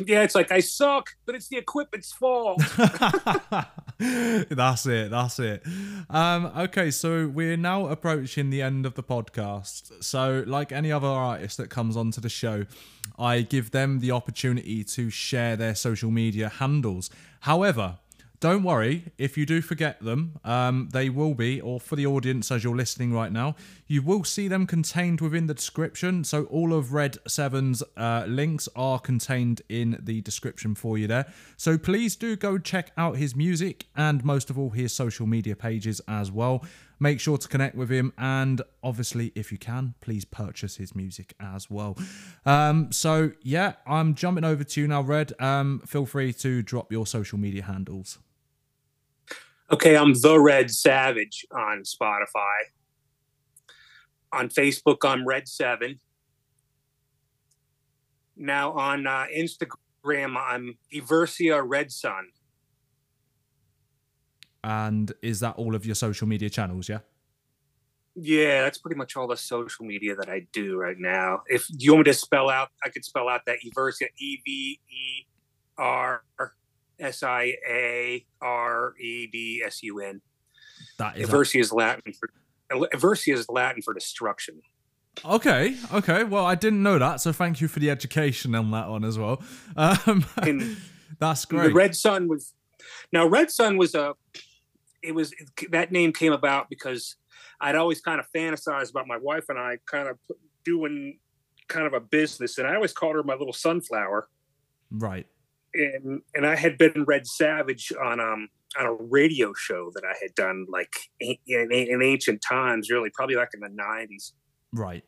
Yeah, 0.04 0.22
it's 0.22 0.34
like 0.34 0.52
I 0.52 0.60
suck, 0.60 1.10
but 1.24 1.34
it's 1.34 1.48
the 1.48 1.56
equipment's 1.56 2.12
fault. 2.12 2.58
that's 3.98 4.86
it. 4.86 5.10
That's 5.10 5.38
it. 5.38 5.62
Um, 6.10 6.46
okay, 6.56 6.90
so 6.90 7.28
we're 7.28 7.56
now 7.56 7.86
approaching 7.86 8.50
the 8.50 8.62
end 8.62 8.86
of 8.86 8.94
the 8.94 9.02
podcast. 9.02 10.02
So, 10.02 10.44
like 10.46 10.72
any 10.72 10.92
other 10.92 11.06
artist 11.06 11.56
that 11.58 11.70
comes 11.70 11.96
onto 11.96 12.20
the 12.20 12.28
show, 12.28 12.66
I 13.18 13.42
give 13.42 13.70
them 13.70 14.00
the 14.00 14.10
opportunity 14.10 14.84
to 14.84 15.10
share 15.10 15.56
their 15.56 15.74
social 15.74 16.10
media 16.10 16.48
handles. 16.48 17.10
However, 17.40 17.98
don't 18.40 18.62
worry 18.62 19.12
if 19.18 19.36
you 19.38 19.46
do 19.46 19.60
forget 19.60 20.00
them. 20.00 20.38
Um, 20.44 20.88
they 20.92 21.08
will 21.08 21.34
be, 21.34 21.60
or 21.60 21.80
for 21.80 21.96
the 21.96 22.06
audience 22.06 22.50
as 22.50 22.64
you're 22.64 22.76
listening 22.76 23.12
right 23.12 23.32
now, 23.32 23.56
you 23.86 24.02
will 24.02 24.24
see 24.24 24.48
them 24.48 24.66
contained 24.66 25.20
within 25.20 25.46
the 25.46 25.54
description. 25.54 26.24
So 26.24 26.44
all 26.44 26.74
of 26.74 26.92
Red 26.92 27.18
Seven's 27.26 27.82
uh, 27.96 28.24
links 28.26 28.68
are 28.76 28.98
contained 28.98 29.62
in 29.68 29.98
the 30.02 30.20
description 30.20 30.74
for 30.74 30.98
you 30.98 31.06
there. 31.06 31.26
So 31.56 31.78
please 31.78 32.16
do 32.16 32.36
go 32.36 32.58
check 32.58 32.92
out 32.96 33.16
his 33.16 33.34
music 33.34 33.86
and 33.96 34.24
most 34.24 34.50
of 34.50 34.58
all 34.58 34.70
his 34.70 34.92
social 34.92 35.26
media 35.26 35.56
pages 35.56 36.00
as 36.08 36.30
well. 36.30 36.64
Make 36.98 37.20
sure 37.20 37.36
to 37.36 37.46
connect 37.46 37.76
with 37.76 37.90
him, 37.90 38.14
and 38.16 38.62
obviously, 38.82 39.30
if 39.34 39.52
you 39.52 39.58
can, 39.58 39.92
please 40.00 40.24
purchase 40.24 40.76
his 40.76 40.94
music 40.94 41.34
as 41.38 41.68
well. 41.68 41.98
Um, 42.46 42.90
so 42.90 43.32
yeah, 43.42 43.74
I'm 43.86 44.14
jumping 44.14 44.44
over 44.44 44.64
to 44.64 44.80
you 44.80 44.88
now, 44.88 45.02
Red. 45.02 45.34
Um, 45.38 45.80
feel 45.80 46.06
free 46.06 46.32
to 46.34 46.62
drop 46.62 46.90
your 46.90 47.06
social 47.06 47.36
media 47.36 47.64
handles. 47.64 48.18
Okay, 49.72 49.96
I'm 49.96 50.14
the 50.14 50.38
Red 50.38 50.70
Savage 50.70 51.44
on 51.50 51.82
Spotify. 51.82 52.70
On 54.32 54.48
Facebook, 54.48 54.98
I'm 55.02 55.26
Red 55.26 55.48
Seven. 55.48 55.98
Now 58.36 58.72
on 58.72 59.08
uh, 59.08 59.26
Instagram, 59.36 60.36
I'm 60.36 60.78
Eversia 60.94 61.64
Red 61.66 61.90
Sun. 61.90 62.28
And 64.62 65.12
is 65.20 65.40
that 65.40 65.56
all 65.56 65.74
of 65.74 65.84
your 65.84 65.96
social 65.96 66.28
media 66.28 66.48
channels? 66.48 66.88
Yeah. 66.88 67.00
Yeah, 68.14 68.62
that's 68.62 68.78
pretty 68.78 68.96
much 68.96 69.16
all 69.16 69.26
the 69.26 69.36
social 69.36 69.84
media 69.84 70.14
that 70.14 70.28
I 70.28 70.46
do 70.52 70.76
right 70.76 70.96
now. 70.98 71.42
If 71.48 71.66
you 71.70 71.92
want 71.92 72.06
me 72.06 72.12
to 72.12 72.18
spell 72.18 72.48
out, 72.48 72.68
I 72.84 72.88
could 72.88 73.04
spell 73.04 73.28
out 73.28 73.42
that 73.46 73.58
Eversia 73.66 74.08
E 74.18 74.40
V 74.44 74.80
E 74.88 75.26
R 75.76 76.22
S 76.98 77.22
I 77.22 77.54
A 77.68 78.24
R 78.40 78.94
E 78.98 79.26
D 79.26 79.62
S 79.64 79.82
U 79.82 80.00
N. 80.00 80.20
That 80.98 81.18
is 81.18 81.28
Aversia 81.28 81.60
is 81.60 81.72
Latin 81.72 82.12
for 82.12 82.30
Aversia 82.70 83.34
is 83.34 83.48
Latin 83.48 83.82
for 83.82 83.94
destruction. 83.94 84.60
okay. 85.24 85.76
Okay. 85.92 86.24
Well, 86.24 86.44
I 86.44 86.54
didn't 86.54 86.82
know 86.82 86.98
that, 86.98 87.20
so 87.20 87.32
thank 87.32 87.60
you 87.60 87.68
for 87.68 87.80
the 87.80 87.90
education 87.90 88.54
on 88.54 88.70
that 88.72 88.88
one 88.88 89.04
as 89.04 89.18
well. 89.18 89.42
Um, 89.76 90.24
that's 91.18 91.44
the 91.46 91.56
great. 91.56 91.74
Red 91.74 91.96
Sun 91.96 92.28
was 92.28 92.54
now 93.12 93.26
Red 93.26 93.50
Sun 93.50 93.76
was 93.76 93.94
a 93.94 94.14
it 95.02 95.14
was 95.14 95.32
that 95.70 95.92
name 95.92 96.12
came 96.12 96.32
about 96.32 96.68
because 96.68 97.16
I'd 97.60 97.76
always 97.76 98.00
kind 98.00 98.20
of 98.20 98.26
fantasized 98.34 98.90
about 98.90 99.06
my 99.06 99.16
wife 99.16 99.44
and 99.48 99.58
I 99.58 99.78
kind 99.86 100.08
of 100.08 100.18
doing 100.64 101.18
kind 101.68 101.86
of 101.86 101.94
a 101.94 102.00
business, 102.00 102.58
and 102.58 102.66
I 102.66 102.74
always 102.74 102.92
called 102.92 103.16
her 103.16 103.22
my 103.22 103.34
little 103.34 103.52
sunflower. 103.52 104.28
right. 104.90 105.26
And 105.76 106.20
and 106.34 106.46
I 106.46 106.56
had 106.56 106.78
been 106.78 107.04
Red 107.06 107.26
Savage 107.26 107.92
on 108.02 108.20
um 108.20 108.48
on 108.78 108.86
a 108.86 108.92
radio 108.92 109.52
show 109.54 109.90
that 109.94 110.04
I 110.04 110.14
had 110.20 110.34
done 110.34 110.66
like 110.68 110.92
in, 111.20 111.36
in, 111.46 112.02
ancient 112.02 112.42
times, 112.42 112.90
really 112.90 113.10
probably 113.14 113.36
like 113.36 113.50
in 113.54 113.60
the 113.60 113.70
nineties. 113.70 114.34
Right. 114.72 115.04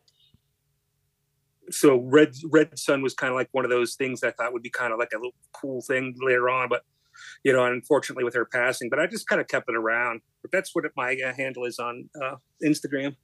So 1.71 1.97
Red 1.97 2.35
Red 2.51 2.79
Sun 2.79 3.03
was 3.03 3.15
kind 3.15 3.31
of 3.31 3.37
like 3.37 3.49
one 3.53 3.65
of 3.65 3.71
those 3.71 3.95
things 3.95 4.23
I 4.23 4.31
thought 4.31 4.53
would 4.53 4.63
be 4.63 4.71
kind 4.71 4.93
of 4.93 4.99
like 4.99 5.11
a 5.13 5.19
little 5.19 5.35
cool 5.53 5.83
thing 5.83 6.15
later 6.21 6.49
on, 6.49 6.69
but 6.69 6.83
you 7.45 7.53
know, 7.53 7.65
unfortunately 7.65 8.25
with 8.25 8.35
her 8.35 8.45
passing, 8.45 8.89
but 8.89 8.99
I 8.99 9.07
just 9.07 9.29
kind 9.29 9.41
of 9.41 9.49
kept 9.49 9.69
it 9.69 9.75
around. 9.75 10.21
But 10.43 10.53
that's 10.53 10.75
what 10.75 10.85
my 10.97 11.17
uh, 11.25 11.35
handle 11.35 11.65
is 11.65 11.79
on 11.79 12.09
uh, 12.23 12.37
Instagram. 12.65 13.17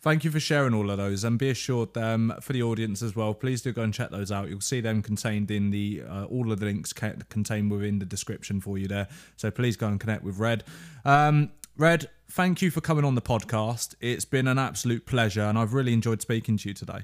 Thank 0.00 0.22
you 0.22 0.30
for 0.30 0.38
sharing 0.38 0.74
all 0.74 0.90
of 0.90 0.96
those, 0.96 1.24
and 1.24 1.38
be 1.38 1.50
assured, 1.50 1.96
um, 1.96 2.32
for 2.40 2.52
the 2.52 2.62
audience 2.62 3.02
as 3.02 3.16
well, 3.16 3.34
please 3.34 3.62
do 3.62 3.72
go 3.72 3.82
and 3.82 3.92
check 3.92 4.10
those 4.10 4.30
out. 4.30 4.48
You'll 4.48 4.60
see 4.60 4.80
them 4.80 5.02
contained 5.02 5.50
in 5.50 5.70
the 5.70 6.02
uh, 6.08 6.24
all 6.26 6.52
of 6.52 6.60
the 6.60 6.66
links 6.66 6.92
ca- 6.92 7.14
contained 7.28 7.72
within 7.72 7.98
the 7.98 8.04
description 8.04 8.60
for 8.60 8.78
you 8.78 8.86
there. 8.86 9.08
So 9.36 9.50
please 9.50 9.76
go 9.76 9.88
and 9.88 9.98
connect 9.98 10.22
with 10.22 10.38
Red. 10.38 10.62
Um, 11.04 11.50
Red, 11.76 12.08
thank 12.30 12.62
you 12.62 12.70
for 12.70 12.80
coming 12.80 13.04
on 13.04 13.16
the 13.16 13.22
podcast. 13.22 13.96
It's 14.00 14.24
been 14.24 14.46
an 14.46 14.58
absolute 14.58 15.04
pleasure, 15.04 15.42
and 15.42 15.58
I've 15.58 15.74
really 15.74 15.92
enjoyed 15.92 16.22
speaking 16.22 16.56
to 16.58 16.68
you 16.68 16.74
today. 16.74 17.00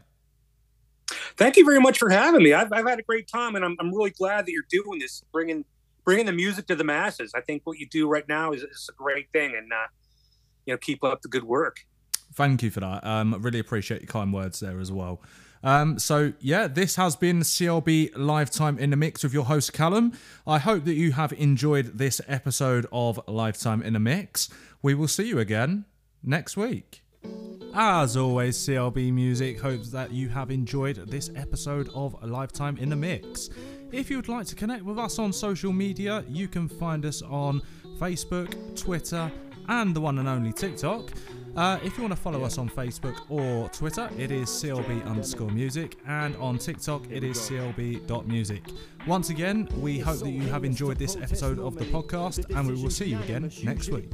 Thank 1.37 1.57
you 1.57 1.64
very 1.64 1.80
much 1.80 1.98
for 1.98 2.11
having 2.11 2.44
me. 2.44 2.52
I've, 2.52 2.72
I've 2.72 2.87
had 2.87 3.00
a 3.00 3.02
great 3.02 3.26
time, 3.26 3.57
and 3.57 3.64
I'm, 3.64 3.76
I'm 3.80 3.92
really 3.92 4.11
glad 4.11 4.46
that 4.46 4.52
you're 4.52 4.62
doing 4.70 5.00
this, 5.00 5.22
bringing 5.33 5.64
bringing 6.04 6.26
the 6.26 6.33
music 6.33 6.66
to 6.68 6.76
the 6.76 6.85
masses. 6.85 7.33
I 7.35 7.40
think 7.40 7.62
what 7.64 7.78
you 7.78 7.88
do 7.88 8.07
right 8.07 8.28
now 8.28 8.52
is, 8.52 8.62
is 8.62 8.88
a 8.88 8.94
great 8.94 9.30
thing, 9.33 9.54
and 9.57 9.72
uh, 9.72 9.87
you 10.66 10.74
know, 10.74 10.78
keep 10.78 11.02
up 11.02 11.22
the 11.22 11.28
good 11.28 11.44
work. 11.44 11.78
Thank 12.35 12.62
you 12.62 12.70
for 12.70 12.81
that. 12.81 13.05
Um, 13.05 13.37
really 13.40 13.61
appreciate 13.61 14.03
your 14.03 14.09
kind 14.09 14.33
words 14.33 14.61
there 14.61 14.81
as 14.81 14.90
well. 14.90 15.23
Um, 15.62 15.99
so 15.99 16.35
yeah, 16.40 16.66
this 16.66 16.97
has 16.97 17.16
been 17.16 17.40
CLB 17.40 18.12
LiveTime 18.12 18.79
in 18.79 18.90
the 18.90 18.97
Mix 18.97 19.23
with 19.23 19.33
your 19.33 19.47
host 19.47 19.73
Callum. 19.73 20.12
I 20.47 20.59
hope 20.59 20.85
that 20.85 20.94
you 20.94 21.12
have 21.12 21.33
enjoyed 21.33 21.97
this 21.97 22.20
episode 22.29 22.87
of 22.92 23.18
LiveTime 23.27 23.83
in 23.83 23.94
the 23.94 24.01
Mix. 24.01 24.51
We 24.83 24.94
will 24.94 25.09
see 25.09 25.27
you 25.27 25.38
again 25.38 25.87
next 26.23 26.57
week. 26.57 27.03
As 27.73 28.16
always, 28.16 28.59
CLB 28.59 29.12
Music 29.12 29.59
hopes 29.59 29.88
that 29.90 30.12
you 30.12 30.29
have 30.29 30.51
enjoyed 30.51 30.97
this 31.09 31.31
episode 31.35 31.88
of 31.94 32.20
LiveTime 32.20 32.79
in 32.79 32.90
the 32.90 32.97
Mix. 32.97 33.49
If 33.90 34.11
you 34.11 34.16
would 34.16 34.29
like 34.29 34.47
to 34.47 34.55
connect 34.55 34.85
with 34.85 34.99
us 34.99 35.18
on 35.18 35.33
social 35.33 35.73
media, 35.73 36.25
you 36.29 36.47
can 36.47 36.68
find 36.68 37.07
us 37.07 37.23
on 37.23 37.62
Facebook, 37.99 38.77
Twitter, 38.79 39.33
and 39.68 39.97
the 39.97 40.01
one 40.01 40.18
and 40.18 40.29
only 40.29 40.53
TikTok. 40.53 41.11
Uh, 41.57 41.79
if 41.85 41.97
you 41.97 42.03
want 42.03 42.12
to 42.12 42.21
follow 42.21 42.43
us 42.43 42.59
on 42.59 42.69
Facebook 42.69 43.14
or 43.29 43.69
Twitter, 43.69 44.11
it 44.19 44.33
is 44.33 44.49
CLB 44.49 45.05
underscore 45.07 45.51
music, 45.51 45.97
and 46.07 46.35
on 46.37 46.59
TikTok, 46.59 47.03
it 47.11 47.23
is 47.23 47.37
CLB.music. 47.38 48.62
Once 49.07 49.31
again, 49.31 49.69
we 49.79 49.99
hope 50.01 50.19
that 50.19 50.31
you 50.31 50.43
have 50.49 50.64
enjoyed 50.64 50.99
this 50.99 51.17
episode 51.17 51.61
of 51.61 51.77
the 51.77 51.85
podcast, 51.87 52.45
and 52.57 52.67
we 52.67 52.75
will 52.83 52.90
see 52.90 53.07
you 53.07 53.21
again 53.21 53.51
next 53.62 53.88
week. 53.90 54.11